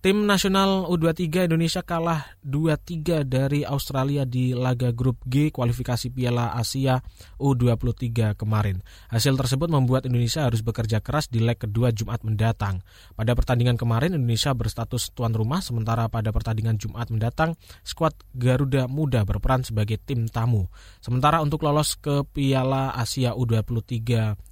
Tim 0.04 0.28
nasional 0.28 0.84
U23 0.92 1.48
Indonesia 1.48 1.80
kalah 1.80 2.36
2-3 2.44 3.24
dari 3.24 3.64
Australia 3.64 4.28
di 4.28 4.52
laga 4.52 4.92
grup 4.92 5.24
G 5.24 5.48
kualifikasi 5.48 6.12
Piala 6.12 6.52
Asia 6.52 7.00
U23 7.40 8.36
kemarin. 8.36 8.84
Hasil 9.08 9.32
tersebut 9.32 9.72
membuat 9.72 10.04
Indonesia 10.04 10.44
harus 10.44 10.60
bekerja 10.60 11.00
keras 11.00 11.32
di 11.32 11.40
leg 11.40 11.56
kedua 11.56 11.88
Jumat 11.88 12.20
mendatang. 12.20 12.84
Pada 13.16 13.32
pertandingan 13.32 13.80
kemarin 13.80 14.12
Indonesia 14.12 14.52
berstatus 14.52 15.08
tuan 15.16 15.32
rumah 15.32 15.64
sementara 15.64 16.04
pada 16.12 16.28
pertandingan 16.36 16.76
Jumat 16.76 17.08
mendatang 17.08 17.56
skuad 17.80 18.12
Garuda 18.36 18.84
Muda 18.84 19.24
berperan 19.24 19.64
sebagai 19.64 19.96
tim 20.04 20.28
tamu. 20.28 20.68
Sementara 21.00 21.40
untuk 21.40 21.64
lolos 21.64 21.96
ke 21.96 22.28
Piala 22.28 22.92
Asia 22.92 23.32
U23 23.32 23.96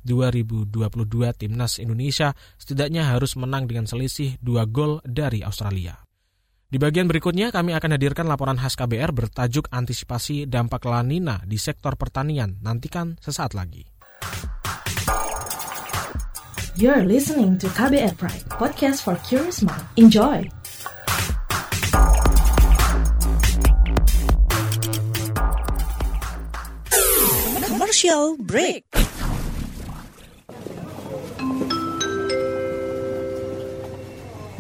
2022 0.00 0.72
timnas 1.36 1.76
Indonesia 1.76 2.32
setidaknya 2.56 3.12
harus 3.12 3.36
menang 3.36 3.68
dengan 3.68 3.84
selisih 3.84 4.40
2 4.40 4.64
gol 4.72 5.04
dari 5.04 5.41
Australia. 5.42 5.98
Di 6.72 6.80
bagian 6.80 7.04
berikutnya 7.04 7.52
kami 7.52 7.76
akan 7.76 8.00
hadirkan 8.00 8.24
laporan 8.24 8.56
khas 8.56 8.80
KBR 8.80 9.12
bertajuk 9.12 9.68
antisipasi 9.68 10.48
dampak 10.48 10.88
lanina 10.88 11.44
di 11.44 11.60
sektor 11.60 12.00
pertanian. 12.00 12.56
Nantikan 12.64 13.20
sesaat 13.20 13.52
lagi. 13.52 13.84
You're 16.80 17.04
listening 17.04 17.60
to 17.60 17.68
KBR 17.68 18.16
Pride, 18.16 18.48
podcast 18.56 19.04
for 19.04 19.20
curious 19.28 19.60
mind. 19.60 19.84
Enjoy! 20.00 20.48
Commercial 27.68 28.40
break. 28.40 28.88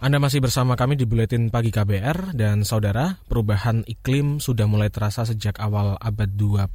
Anda 0.00 0.16
masih 0.16 0.40
bersama 0.40 0.80
kami 0.80 0.96
di 0.96 1.04
Buletin 1.04 1.52
Pagi 1.52 1.68
KBR 1.68 2.32
dan 2.32 2.64
saudara, 2.64 3.20
perubahan 3.28 3.84
iklim 3.84 4.40
sudah 4.40 4.64
mulai 4.64 4.88
terasa 4.88 5.28
sejak 5.28 5.60
awal 5.60 6.00
abad 6.00 6.40
20 6.40 6.72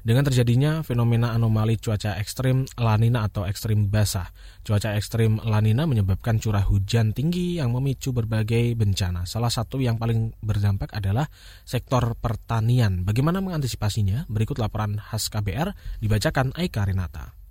dengan 0.00 0.24
terjadinya 0.24 0.80
fenomena 0.80 1.36
anomali 1.36 1.76
cuaca 1.76 2.16
ekstrim 2.16 2.64
lanina 2.80 3.28
atau 3.28 3.44
ekstrim 3.44 3.92
basah. 3.92 4.32
Cuaca 4.64 4.96
ekstrim 4.96 5.44
lanina 5.44 5.84
menyebabkan 5.84 6.40
curah 6.40 6.64
hujan 6.64 7.12
tinggi 7.12 7.60
yang 7.60 7.68
memicu 7.68 8.16
berbagai 8.16 8.72
bencana. 8.80 9.28
Salah 9.28 9.52
satu 9.52 9.84
yang 9.84 10.00
paling 10.00 10.32
berdampak 10.40 10.88
adalah 10.96 11.28
sektor 11.68 12.16
pertanian. 12.16 13.04
Bagaimana 13.04 13.44
mengantisipasinya? 13.44 14.24
Berikut 14.32 14.56
laporan 14.56 14.96
khas 14.96 15.28
KBR 15.28 16.00
dibacakan 16.00 16.56
Aika 16.56 16.88
Renata. 16.88 17.43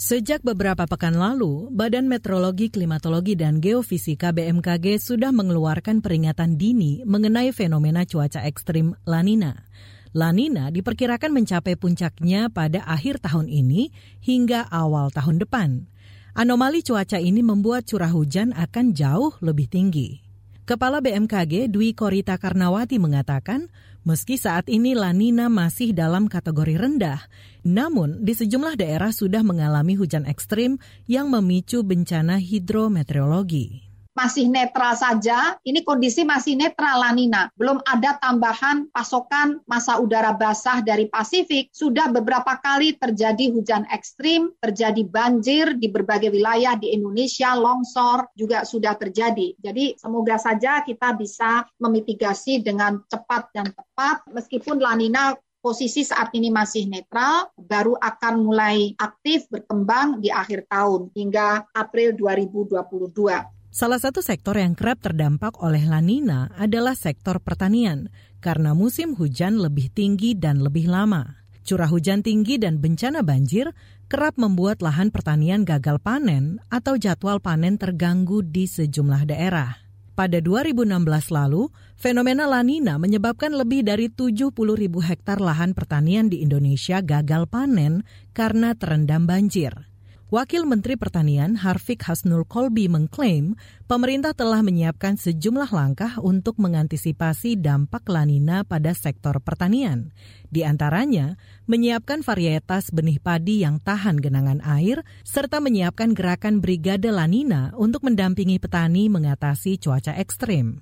Sejak 0.00 0.40
beberapa 0.40 0.88
pekan 0.88 1.12
lalu, 1.12 1.68
Badan 1.76 2.08
Meteorologi, 2.08 2.72
Klimatologi, 2.72 3.36
dan 3.36 3.60
Geofisika 3.60 4.32
BMKG 4.32 4.96
sudah 4.96 5.28
mengeluarkan 5.28 6.00
peringatan 6.00 6.56
dini 6.56 7.04
mengenai 7.04 7.52
fenomena 7.52 8.08
cuaca 8.08 8.40
ekstrim 8.48 8.96
La 9.04 9.20
Nina. 9.20 9.68
La 10.16 10.32
Nina 10.32 10.72
diperkirakan 10.72 11.36
mencapai 11.36 11.76
puncaknya 11.76 12.48
pada 12.48 12.80
akhir 12.88 13.20
tahun 13.20 13.52
ini 13.52 13.92
hingga 14.24 14.72
awal 14.72 15.12
tahun 15.12 15.36
depan. 15.36 15.84
Anomali 16.32 16.80
cuaca 16.80 17.20
ini 17.20 17.44
membuat 17.44 17.84
curah 17.84 18.08
hujan 18.08 18.56
akan 18.56 18.96
jauh 18.96 19.36
lebih 19.44 19.68
tinggi. 19.68 20.24
Kepala 20.64 21.04
BMKG 21.04 21.68
Dwi 21.68 21.92
Korita 21.92 22.40
Karnawati 22.40 22.96
mengatakan, 22.96 23.68
Meski 24.00 24.40
saat 24.40 24.64
ini 24.72 24.96
La 24.96 25.12
Nina 25.12 25.52
masih 25.52 25.92
dalam 25.92 26.24
kategori 26.24 26.80
rendah, 26.80 27.20
namun 27.68 28.24
di 28.24 28.32
sejumlah 28.32 28.80
daerah 28.80 29.12
sudah 29.12 29.44
mengalami 29.44 29.92
hujan 29.92 30.24
ekstrim 30.24 30.80
yang 31.04 31.28
memicu 31.28 31.84
bencana 31.84 32.40
hidrometeorologi 32.40 33.89
masih 34.14 34.50
netral 34.50 34.94
saja. 34.98 35.56
Ini 35.62 35.82
kondisi 35.86 36.26
masih 36.26 36.58
netral 36.58 37.00
lanina. 37.00 37.48
Belum 37.54 37.78
ada 37.86 38.18
tambahan 38.18 38.90
pasokan 38.90 39.62
masa 39.64 39.98
udara 39.98 40.34
basah 40.34 40.82
dari 40.82 41.06
Pasifik. 41.06 41.70
Sudah 41.70 42.10
beberapa 42.10 42.58
kali 42.58 42.98
terjadi 42.98 43.50
hujan 43.54 43.86
ekstrim, 43.90 44.52
terjadi 44.58 45.02
banjir 45.06 45.78
di 45.78 45.88
berbagai 45.90 46.30
wilayah 46.30 46.74
di 46.76 46.92
Indonesia, 46.94 47.54
longsor 47.56 48.30
juga 48.34 48.66
sudah 48.66 48.94
terjadi. 48.98 49.54
Jadi 49.58 49.96
semoga 49.96 50.36
saja 50.36 50.82
kita 50.82 51.14
bisa 51.16 51.66
memitigasi 51.80 52.62
dengan 52.62 53.02
cepat 53.06 53.52
dan 53.54 53.68
tepat 53.70 54.22
meskipun 54.30 54.78
lanina 54.82 55.34
posisi 55.60 56.02
saat 56.02 56.32
ini 56.32 56.48
masih 56.48 56.88
netral, 56.88 57.52
baru 57.60 57.92
akan 58.00 58.34
mulai 58.40 58.96
aktif 58.96 59.44
berkembang 59.52 60.18
di 60.18 60.32
akhir 60.32 60.64
tahun 60.72 61.12
hingga 61.12 61.68
April 61.76 62.16
2022. 62.16 63.59
Salah 63.70 64.02
satu 64.02 64.18
sektor 64.18 64.58
yang 64.58 64.74
kerap 64.74 64.98
terdampak 64.98 65.62
oleh 65.62 65.86
La 65.86 66.02
Nina 66.02 66.50
adalah 66.58 66.98
sektor 66.98 67.38
pertanian, 67.38 68.10
karena 68.42 68.74
musim 68.74 69.14
hujan 69.14 69.62
lebih 69.62 69.94
tinggi 69.94 70.34
dan 70.34 70.58
lebih 70.58 70.90
lama. 70.90 71.38
Curah 71.62 71.86
hujan 71.86 72.26
tinggi 72.26 72.58
dan 72.58 72.82
bencana 72.82 73.22
banjir 73.22 73.70
kerap 74.10 74.34
membuat 74.42 74.82
lahan 74.82 75.14
pertanian 75.14 75.62
gagal 75.62 76.02
panen 76.02 76.58
atau 76.66 76.98
jadwal 76.98 77.38
panen 77.38 77.78
terganggu 77.78 78.42
di 78.42 78.66
sejumlah 78.66 79.30
daerah. 79.30 79.78
Pada 80.18 80.42
2016 80.42 81.30
lalu, 81.30 81.70
fenomena 81.94 82.50
La 82.50 82.66
Nina 82.66 82.98
menyebabkan 82.98 83.54
lebih 83.54 83.86
dari 83.86 84.10
70 84.10 84.50
ribu 84.74 84.98
hektar 84.98 85.38
lahan 85.38 85.78
pertanian 85.78 86.26
di 86.26 86.42
Indonesia 86.42 86.98
gagal 86.98 87.46
panen 87.46 88.02
karena 88.34 88.74
terendam 88.74 89.30
banjir. 89.30 89.89
Wakil 90.30 90.62
Menteri 90.62 90.94
Pertanian 90.94 91.58
Harfik 91.58 92.06
Hasnul 92.06 92.46
Kolbi 92.46 92.86
mengklaim 92.86 93.58
pemerintah 93.90 94.30
telah 94.30 94.62
menyiapkan 94.62 95.18
sejumlah 95.18 95.74
langkah 95.74 96.22
untuk 96.22 96.54
mengantisipasi 96.62 97.58
dampak 97.58 98.06
lanina 98.06 98.62
pada 98.62 98.94
sektor 98.94 99.42
pertanian. 99.42 100.14
Di 100.46 100.62
antaranya, 100.62 101.34
menyiapkan 101.66 102.22
varietas 102.22 102.94
benih 102.94 103.18
padi 103.18 103.66
yang 103.66 103.82
tahan 103.82 104.22
genangan 104.22 104.62
air, 104.62 105.02
serta 105.26 105.58
menyiapkan 105.58 106.14
gerakan 106.14 106.62
Brigade 106.62 107.10
Lanina 107.10 107.74
untuk 107.74 108.06
mendampingi 108.06 108.62
petani 108.62 109.10
mengatasi 109.10 109.82
cuaca 109.82 110.14
ekstrim. 110.14 110.78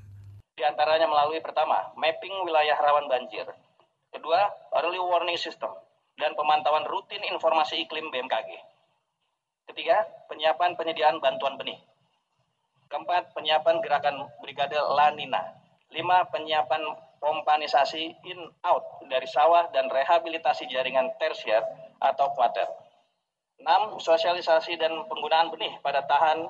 Di 0.61 0.65
antaranya 0.69 1.09
melalui 1.09 1.41
pertama, 1.41 1.89
mapping 1.97 2.37
wilayah 2.45 2.77
rawan 2.85 3.09
banjir. 3.09 3.49
Kedua, 4.13 4.45
early 4.77 5.01
warning 5.01 5.41
system 5.41 5.73
dan 6.21 6.37
pemantauan 6.37 6.85
rutin 6.85 7.25
informasi 7.33 7.81
iklim 7.89 8.13
BMKG. 8.13 8.77
Ketiga, 9.69 10.01
penyiapan 10.33 10.73
penyediaan 10.81 11.21
bantuan 11.21 11.61
benih. 11.61 11.77
Keempat, 12.89 13.37
penyiapan 13.37 13.85
gerakan 13.85 14.25
Brigade 14.41 14.81
Lanina. 14.97 15.61
Lima, 15.93 16.25
penyiapan 16.33 16.81
pompanisasi 17.21 18.17
in-out 18.25 18.85
dari 19.13 19.29
sawah 19.29 19.69
dan 19.69 19.93
rehabilitasi 19.93 20.65
jaringan 20.73 21.13
tersier 21.21 21.61
atau 22.01 22.33
kuater. 22.33 22.65
Enam, 23.61 24.01
sosialisasi 24.01 24.81
dan 24.81 25.05
penggunaan 25.05 25.53
benih 25.53 25.77
pada 25.85 26.01
tahan 26.09 26.49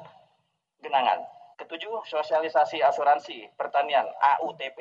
genangan. 0.79 1.19
Ketujuh, 1.59 2.07
sosialisasi 2.07 2.79
asuransi 2.87 3.51
pertanian 3.59 4.07
AUTP 4.39 4.79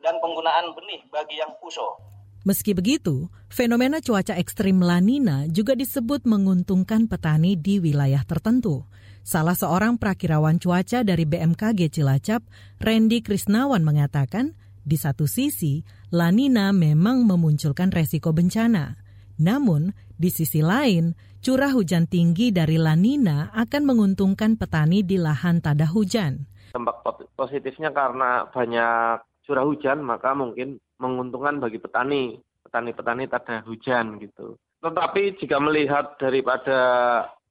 dan 0.00 0.16
penggunaan 0.16 0.72
benih 0.72 1.04
bagi 1.12 1.36
yang 1.36 1.52
puso 1.60 2.15
Meski 2.46 2.78
begitu, 2.78 3.26
fenomena 3.50 3.98
cuaca 3.98 4.38
ekstrim 4.38 4.78
La 4.78 5.02
Nina 5.02 5.50
juga 5.50 5.74
disebut 5.74 6.22
menguntungkan 6.30 7.10
petani 7.10 7.58
di 7.58 7.82
wilayah 7.82 8.22
tertentu. 8.22 8.86
Salah 9.26 9.58
seorang 9.58 9.98
prakirawan 9.98 10.62
cuaca 10.62 11.02
dari 11.02 11.26
BMKG 11.26 11.90
Cilacap, 11.90 12.46
Randy 12.78 13.26
Krisnawan 13.26 13.82
mengatakan, 13.82 14.54
di 14.86 14.94
satu 14.94 15.26
sisi, 15.26 15.82
La 16.14 16.30
Nina 16.30 16.70
memang 16.70 17.26
memunculkan 17.26 17.90
resiko 17.90 18.30
bencana. 18.30 18.94
Namun, 19.42 19.90
di 20.14 20.30
sisi 20.30 20.62
lain, 20.62 21.18
curah 21.42 21.74
hujan 21.74 22.06
tinggi 22.06 22.54
dari 22.54 22.78
La 22.78 22.94
Nina 22.94 23.50
akan 23.58 23.82
menguntungkan 23.82 24.54
petani 24.54 25.02
di 25.02 25.18
lahan 25.18 25.58
tada 25.58 25.90
hujan. 25.90 26.46
Dampak 26.78 27.02
positifnya 27.34 27.90
karena 27.90 28.46
banyak 28.54 29.18
curah 29.42 29.66
hujan, 29.66 29.98
maka 30.06 30.30
mungkin 30.30 30.78
menguntungkan 30.96 31.60
bagi 31.60 31.78
petani, 31.80 32.36
petani-petani 32.66 33.28
tada 33.28 33.62
hujan 33.64 34.20
gitu. 34.20 34.56
Tetapi 34.80 35.40
jika 35.40 35.56
melihat 35.58 36.20
daripada 36.20 36.78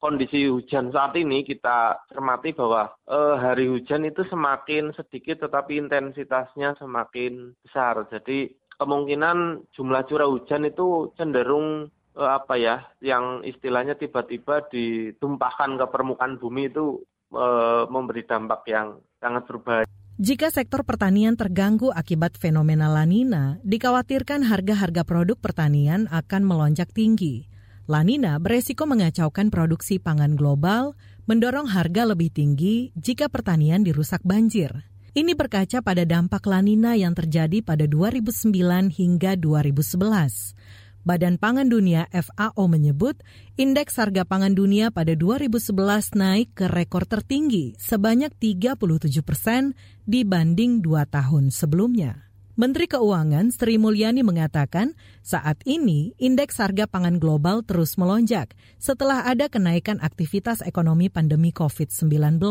kondisi 0.06 0.46
hujan 0.46 0.94
saat 0.94 1.18
ini 1.18 1.42
kita 1.42 1.98
cermati 2.14 2.54
bahwa 2.54 2.94
eh, 3.10 3.36
hari 3.42 3.66
hujan 3.66 4.06
itu 4.06 4.22
semakin 4.30 4.94
sedikit 4.94 5.50
tetapi 5.50 5.82
intensitasnya 5.82 6.78
semakin 6.78 7.58
besar. 7.66 8.06
Jadi 8.14 8.54
kemungkinan 8.78 9.66
jumlah 9.74 10.06
curah 10.06 10.30
hujan 10.30 10.70
itu 10.70 11.10
cenderung 11.18 11.90
eh, 12.14 12.30
apa 12.30 12.54
ya 12.54 12.86
yang 13.02 13.42
istilahnya 13.42 13.98
tiba-tiba 13.98 14.70
ditumpahkan 14.70 15.82
ke 15.82 15.86
permukaan 15.90 16.38
bumi 16.38 16.70
itu 16.70 17.02
eh, 17.34 17.84
memberi 17.90 18.22
dampak 18.30 18.62
yang 18.70 19.02
sangat 19.18 19.50
berbahaya. 19.50 19.95
Jika 20.16 20.48
sektor 20.48 20.88
pertanian 20.88 21.36
terganggu 21.36 21.92
akibat 21.92 22.40
fenomena 22.40 22.88
lanina, 22.88 23.60
dikhawatirkan 23.68 24.48
harga-harga 24.48 25.04
produk 25.04 25.36
pertanian 25.36 26.08
akan 26.08 26.48
melonjak 26.48 26.88
tinggi. 26.96 27.52
Lanina 27.92 28.40
beresiko 28.40 28.88
mengacaukan 28.88 29.52
produksi 29.52 30.00
pangan 30.00 30.40
global, 30.40 30.96
mendorong 31.28 31.68
harga 31.68 32.08
lebih 32.08 32.32
tinggi 32.32 32.96
jika 32.96 33.28
pertanian 33.28 33.84
dirusak 33.84 34.24
banjir. 34.24 34.88
Ini 35.12 35.36
berkaca 35.36 35.84
pada 35.84 36.08
dampak 36.08 36.48
lanina 36.48 36.96
yang 36.96 37.12
terjadi 37.12 37.60
pada 37.60 37.84
2009 37.84 38.96
hingga 38.96 39.36
2011. 39.36 40.56
Badan 41.06 41.38
Pangan 41.38 41.70
Dunia 41.70 42.10
FAO 42.10 42.66
menyebut 42.66 43.22
indeks 43.62 44.02
harga 44.02 44.26
pangan 44.26 44.58
dunia 44.58 44.90
pada 44.90 45.14
2011 45.14 46.18
naik 46.18 46.58
ke 46.58 46.66
rekor 46.66 47.06
tertinggi 47.06 47.78
sebanyak 47.78 48.34
37 48.34 49.22
persen 49.22 49.78
dibanding 50.10 50.82
dua 50.82 51.06
tahun 51.06 51.54
sebelumnya. 51.54 52.26
Menteri 52.58 52.90
Keuangan 52.90 53.54
Sri 53.54 53.78
Mulyani 53.78 54.26
mengatakan 54.26 54.98
saat 55.22 55.62
ini 55.70 56.18
indeks 56.18 56.58
harga 56.58 56.90
pangan 56.90 57.22
global 57.22 57.62
terus 57.62 58.02
melonjak 58.02 58.58
setelah 58.82 59.30
ada 59.30 59.46
kenaikan 59.46 60.02
aktivitas 60.02 60.66
ekonomi 60.66 61.14
pandemi 61.14 61.54
COVID-19. 61.54 62.42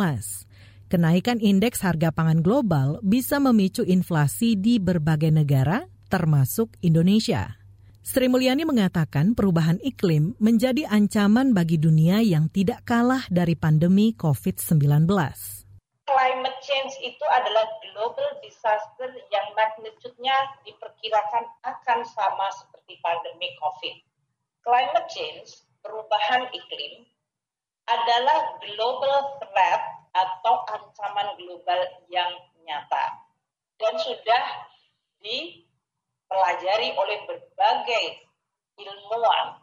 Kenaikan 0.87 1.43
indeks 1.43 1.83
harga 1.83 2.15
pangan 2.15 2.39
global 2.39 3.03
bisa 3.03 3.43
memicu 3.43 3.83
inflasi 3.83 4.55
di 4.55 4.79
berbagai 4.79 5.35
negara 5.35 5.91
termasuk 6.07 6.71
Indonesia. 6.87 7.64
Sri 8.05 8.29
Mulyani 8.29 8.69
mengatakan 8.69 9.33
perubahan 9.33 9.81
iklim 9.81 10.37
menjadi 10.37 10.85
ancaman 10.93 11.57
bagi 11.57 11.81
dunia 11.81 12.21
yang 12.21 12.53
tidak 12.53 12.85
kalah 12.85 13.25
dari 13.33 13.57
pandemi 13.57 14.13
COVID-19. 14.13 15.09
Climate 16.05 16.61
change 16.61 16.95
itu 17.01 17.27
adalah 17.33 17.65
global 17.81 18.29
disaster 18.45 19.09
yang 19.33 19.49
magnitude-nya 19.57 20.37
diperkirakan 20.69 21.49
akan 21.65 22.05
sama 22.05 22.53
seperti 22.53 23.01
pandemi 23.01 23.49
COVID. 23.57 23.97
Climate 24.61 25.09
change, 25.09 25.65
perubahan 25.81 26.45
iklim, 26.53 27.09
adalah 27.89 28.61
global 28.61 29.41
threat 29.41 29.81
atau 30.13 30.61
ancaman 30.77 31.41
global 31.41 31.81
yang 32.13 32.37
nyata 32.69 33.25
dan 33.81 33.97
sudah 33.97 34.45
dipelajari 36.35 36.91
oleh 36.99 37.19
berbagai 37.31 38.05
ilmuwan 38.75 39.63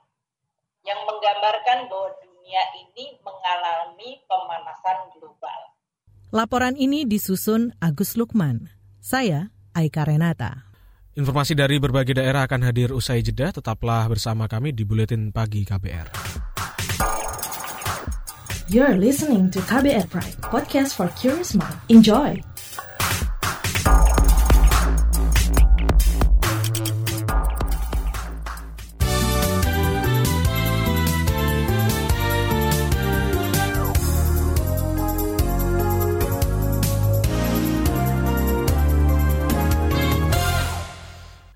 yang 0.88 1.04
menggambarkan 1.04 1.92
bahwa 1.92 2.16
dunia 2.24 2.64
ini 2.80 3.20
mengalami 3.20 4.24
pemanasan 4.24 5.12
global. 5.20 5.60
Laporan 6.32 6.80
ini 6.80 7.04
disusun 7.04 7.76
Agus 7.84 8.16
Lukman. 8.16 8.72
Saya 9.04 9.52
Aika 9.76 10.08
Renata. 10.08 10.72
Informasi 11.12 11.60
dari 11.60 11.76
berbagai 11.76 12.16
daerah 12.16 12.48
akan 12.48 12.72
hadir 12.72 12.96
usai 12.96 13.20
jeda. 13.20 13.52
Tetaplah 13.52 14.08
bersama 14.08 14.48
kami 14.48 14.72
di 14.72 14.88
Buletin 14.88 15.36
Pagi 15.36 15.68
KBR. 15.68 16.08
You're 18.72 18.96
listening 18.96 19.52
to 19.52 19.60
KBR 19.68 20.08
Pride, 20.08 20.40
podcast 20.40 20.96
for 20.96 21.12
curious 21.20 21.52
mind. 21.52 21.76
Enjoy! 21.92 22.51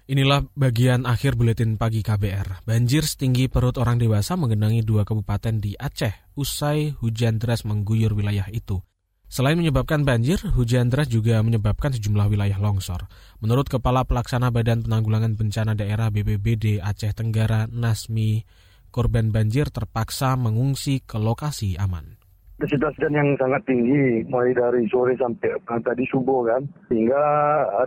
Inilah 0.06 0.46
bagian 0.54 1.10
akhir 1.10 1.34
buletin 1.34 1.82
pagi 1.82 2.06
KBR. 2.06 2.62
Banjir 2.62 3.02
setinggi 3.02 3.50
perut 3.50 3.82
orang 3.82 3.98
dewasa 3.98 4.38
menggenangi 4.38 4.86
dua 4.86 5.02
kabupaten 5.02 5.58
di 5.58 5.74
Aceh 5.74 6.38
usai 6.38 6.94
hujan 7.02 7.42
deras 7.42 7.66
mengguyur 7.66 8.14
wilayah 8.14 8.46
itu. 8.54 8.86
Selain 9.26 9.58
menyebabkan 9.58 10.06
banjir, 10.06 10.38
hujan 10.54 10.94
deras 10.94 11.10
juga 11.10 11.42
menyebabkan 11.42 11.90
sejumlah 11.90 12.30
wilayah 12.30 12.62
longsor. 12.62 13.10
Menurut 13.42 13.66
Kepala 13.66 14.06
Pelaksana 14.06 14.54
Badan 14.54 14.86
Penanggulangan 14.86 15.34
Bencana 15.34 15.74
Daerah 15.74 16.14
BPBD 16.14 16.86
Aceh 16.86 17.10
Tenggara 17.18 17.66
Nasmi, 17.66 18.46
korban 18.94 19.34
banjir 19.34 19.74
terpaksa 19.74 20.38
mengungsi 20.38 21.02
ke 21.02 21.18
lokasi 21.18 21.82
aman 21.82 22.15
intensitas 22.56 22.96
hujan 22.96 23.14
yang 23.14 23.30
sangat 23.36 23.62
tinggi 23.68 24.24
mulai 24.32 24.56
dari 24.56 24.88
sore 24.88 25.20
sampai 25.20 25.60
tadi 25.84 26.08
subuh 26.08 26.48
kan 26.48 26.64
sehingga 26.88 27.24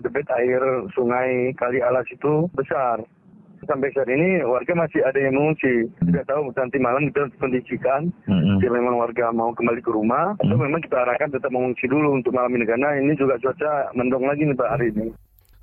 debit 0.05 0.29
air 0.37 0.61
sungai 0.93 1.57
Kali 1.57 1.81
Alas 1.81 2.05
itu 2.13 2.47
besar 2.53 3.01
sampai 3.67 3.91
saat 3.93 4.09
ini 4.09 4.41
warga 4.47 4.73
masih 4.73 5.05
ada 5.05 5.19
yang 5.19 5.35
mengungsi. 5.35 5.89
Tidak 6.01 6.25
tahu 6.25 6.55
nanti 6.55 6.79
malam 6.79 7.11
kita 7.11 7.29
kondisikan 7.37 8.13
mm-hmm. 8.25 8.65
jika 8.65 8.71
memang 8.73 8.97
warga 8.97 9.29
mau 9.35 9.51
kembali 9.53 9.83
ke 9.83 9.91
rumah 9.91 10.37
mm-hmm. 10.37 10.49
atau 10.49 10.57
memang 10.57 10.81
kita 10.85 10.97
arahkan 11.05 11.33
tetap 11.35 11.51
mengungsi 11.51 11.85
dulu 11.85 12.17
untuk 12.17 12.33
malam 12.33 12.55
ini 12.55 12.65
karena 12.65 12.97
ini 12.97 13.13
juga 13.19 13.37
cuaca 13.43 13.93
mendung 13.99 14.25
lagi 14.25 14.47
nih 14.47 14.57
Pak 14.57 14.73
hari 14.73 14.87
ini. 14.95 15.09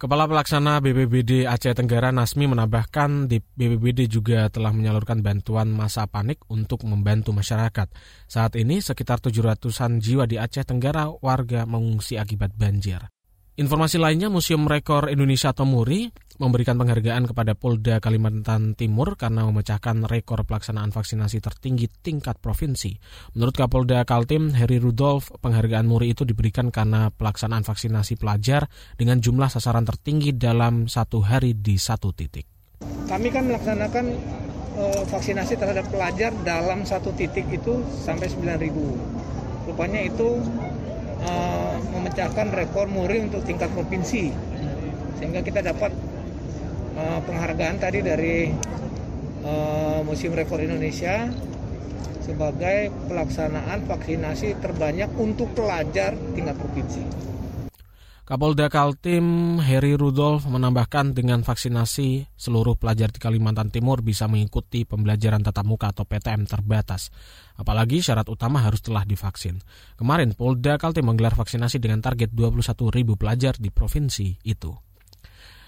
Kepala 0.06 0.30
Pelaksana 0.30 0.86
BPBD 0.86 1.50
Aceh 1.50 1.74
Tenggara 1.74 2.14
Nasmi 2.14 2.46
menambahkan 2.46 3.26
di 3.26 3.42
BPBD 3.42 4.06
juga 4.06 4.46
telah 4.54 4.70
menyalurkan 4.70 5.26
bantuan 5.26 5.74
masa 5.74 6.06
panik 6.06 6.46
untuk 6.46 6.86
membantu 6.86 7.34
masyarakat. 7.34 7.90
Saat 8.30 8.54
ini 8.54 8.86
sekitar 8.86 9.18
700-an 9.18 9.98
jiwa 9.98 10.30
di 10.30 10.38
Aceh 10.38 10.62
Tenggara 10.62 11.10
warga 11.10 11.66
mengungsi 11.66 12.22
akibat 12.22 12.54
banjir. 12.54 13.15
Informasi 13.56 13.96
lainnya, 13.96 14.28
Museum 14.28 14.68
Rekor 14.68 15.08
Indonesia 15.08 15.56
atau 15.56 15.64
MURI 15.64 16.12
memberikan 16.44 16.76
penghargaan 16.76 17.24
kepada 17.24 17.56
Polda 17.56 18.04
Kalimantan 18.04 18.76
Timur 18.76 19.16
karena 19.16 19.48
memecahkan 19.48 20.04
rekor 20.12 20.44
pelaksanaan 20.44 20.92
vaksinasi 20.92 21.40
tertinggi 21.40 21.88
tingkat 21.88 22.36
provinsi. 22.44 23.00
Menurut 23.32 23.56
Kapolda 23.56 24.04
Kaltim, 24.04 24.52
Heri 24.52 24.76
Rudolf, 24.76 25.32
penghargaan 25.40 25.88
MURI 25.88 26.12
itu 26.12 26.28
diberikan 26.28 26.68
karena 26.68 27.08
pelaksanaan 27.16 27.64
vaksinasi 27.64 28.20
pelajar 28.20 28.68
dengan 29.00 29.24
jumlah 29.24 29.48
sasaran 29.48 29.88
tertinggi 29.88 30.36
dalam 30.36 30.92
satu 30.92 31.24
hari 31.24 31.56
di 31.56 31.80
satu 31.80 32.12
titik. 32.12 32.52
Kami 33.08 33.32
kan 33.32 33.48
melaksanakan 33.48 34.06
uh, 34.76 35.04
vaksinasi 35.08 35.56
terhadap 35.56 35.88
pelajar 35.88 36.36
dalam 36.44 36.84
satu 36.84 37.16
titik 37.16 37.48
itu 37.48 37.80
sampai 38.04 38.28
9.000. 38.28 38.68
Rupanya 39.72 40.04
itu 40.04 40.44
uh, 41.26 41.76
memecahkan 41.92 42.54
rekor 42.54 42.86
muri 42.88 43.26
untuk 43.26 43.42
tingkat 43.44 43.74
provinsi 43.74 44.30
sehingga 45.18 45.42
kita 45.42 45.66
dapat 45.66 45.92
uh, 46.96 47.20
penghargaan 47.26 47.78
tadi 47.82 48.00
dari 48.06 48.54
uh, 49.44 50.00
Museum 50.06 50.38
Rekor 50.38 50.62
Indonesia 50.62 51.28
sebagai 52.26 52.90
pelaksanaan 53.06 53.86
vaksinasi 53.86 54.58
terbanyak 54.58 55.14
untuk 55.18 55.54
pelajar 55.54 56.18
tingkat 56.34 56.58
provinsi. 56.58 57.04
Kapolda 58.26 58.74
Kaltim 58.74 59.62
Heri 59.62 59.94
Rudolf 59.94 60.50
menambahkan 60.50 61.14
dengan 61.14 61.46
vaksinasi 61.46 62.34
seluruh 62.34 62.74
pelajar 62.74 63.14
di 63.14 63.22
Kalimantan 63.22 63.70
Timur 63.70 64.02
bisa 64.02 64.26
mengikuti 64.26 64.82
pembelajaran 64.82 65.46
tatap 65.46 65.62
muka 65.62 65.94
atau 65.94 66.10
PTM 66.10 66.50
terbatas. 66.50 67.14
Apalagi 67.54 68.02
syarat 68.02 68.26
utama 68.26 68.66
harus 68.66 68.82
telah 68.82 69.06
divaksin. 69.06 69.62
Kemarin 69.94 70.34
Polda 70.34 70.82
Kaltim 70.82 71.06
menggelar 71.06 71.38
vaksinasi 71.38 71.78
dengan 71.78 72.02
target 72.02 72.34
21 72.34 72.66
ribu 72.90 73.14
pelajar 73.14 73.62
di 73.62 73.70
provinsi 73.70 74.42
itu. 74.42 74.74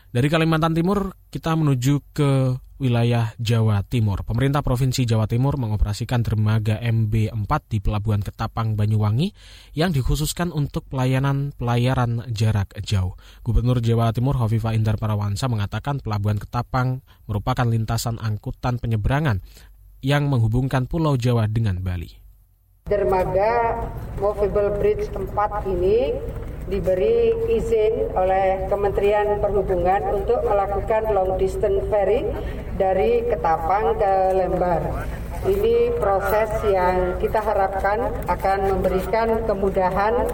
Dari 0.10 0.26
Kalimantan 0.26 0.74
Timur 0.74 1.14
kita 1.30 1.54
menuju 1.54 2.10
ke 2.10 2.58
wilayah 2.78 3.34
Jawa 3.42 3.82
Timur. 3.86 4.22
Pemerintah 4.26 4.62
Provinsi 4.62 5.04
Jawa 5.06 5.26
Timur 5.26 5.58
mengoperasikan 5.58 6.22
dermaga 6.22 6.78
MB4 6.82 7.52
di 7.70 7.78
Pelabuhan 7.82 8.22
Ketapang 8.22 8.78
Banyuwangi 8.78 9.34
yang 9.74 9.94
dikhususkan 9.94 10.54
untuk 10.54 10.86
pelayanan 10.90 11.54
pelayaran 11.58 12.26
jarak 12.32 12.74
jauh. 12.86 13.18
Gubernur 13.42 13.82
Jawa 13.82 14.14
Timur 14.14 14.38
Hovifa 14.38 14.74
Indar 14.78 15.02
Parawansa 15.02 15.50
mengatakan 15.50 16.00
Pelabuhan 16.02 16.38
Ketapang 16.38 17.02
merupakan 17.26 17.66
lintasan 17.66 18.22
angkutan 18.22 18.78
penyeberangan 18.78 19.42
yang 20.06 20.30
menghubungkan 20.30 20.86
Pulau 20.86 21.18
Jawa 21.18 21.50
dengan 21.50 21.82
Bali. 21.82 22.10
Dermaga 22.88 23.84
Movable 24.24 24.80
Bridge 24.80 25.12
4 25.12 25.28
ini 25.68 26.16
diberi 26.68 27.32
izin 27.48 28.12
oleh 28.12 28.68
Kementerian 28.68 29.40
Perhubungan 29.40 30.20
untuk 30.20 30.44
melakukan 30.44 31.16
long 31.16 31.40
distance 31.40 31.80
ferry 31.88 32.28
dari 32.76 33.24
Ketapang 33.24 33.96
ke 33.96 34.14
Lembar. 34.36 34.84
Ini 35.48 35.96
proses 35.96 36.52
yang 36.68 37.16
kita 37.24 37.40
harapkan 37.40 38.12
akan 38.28 38.60
memberikan 38.76 39.48
kemudahan, 39.48 40.28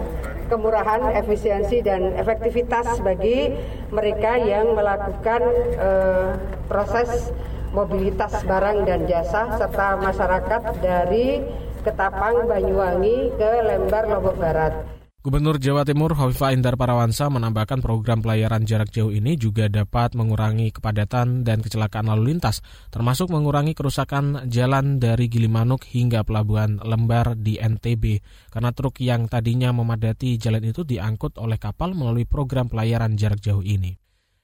kemurahan, 0.50 1.14
efisiensi 1.14 1.86
dan 1.86 2.18
efektivitas 2.18 2.98
bagi 2.98 3.54
mereka 3.94 4.34
yang 4.34 4.74
melakukan 4.74 5.42
uh, 5.78 6.34
proses 6.66 7.30
mobilitas 7.70 8.42
barang 8.42 8.86
dan 8.86 9.06
jasa 9.06 9.54
serta 9.54 10.02
masyarakat 10.02 10.62
dari 10.82 11.42
Ketapang, 11.84 12.48
Banyuwangi 12.48 13.36
ke 13.36 13.50
Lembar, 13.60 14.08
Lombok 14.08 14.40
Barat. 14.40 15.03
Gubernur 15.24 15.56
Jawa 15.56 15.88
Timur 15.88 16.12
Hovifah 16.12 16.52
Indar 16.52 16.76
Parawansa 16.76 17.32
menambahkan 17.32 17.80
program 17.80 18.20
pelayaran 18.20 18.68
jarak 18.68 18.92
jauh 18.92 19.08
ini 19.08 19.40
juga 19.40 19.72
dapat 19.72 20.12
mengurangi 20.12 20.68
kepadatan 20.68 21.48
dan 21.48 21.64
kecelakaan 21.64 22.12
lalu 22.12 22.36
lintas, 22.36 22.60
termasuk 22.92 23.32
mengurangi 23.32 23.72
kerusakan 23.72 24.52
jalan 24.52 25.00
dari 25.00 25.32
Gilimanuk 25.32 25.88
hingga 25.88 26.28
pelabuhan 26.28 26.76
Lembar 26.84 27.40
di 27.40 27.56
NTB, 27.56 28.20
karena 28.52 28.76
truk 28.76 29.00
yang 29.00 29.24
tadinya 29.24 29.72
memadati 29.72 30.36
jalan 30.36 30.60
itu 30.60 30.84
diangkut 30.84 31.40
oleh 31.40 31.56
kapal 31.56 31.96
melalui 31.96 32.28
program 32.28 32.68
pelayaran 32.68 33.16
jarak 33.16 33.40
jauh 33.40 33.64
ini. 33.64 34.03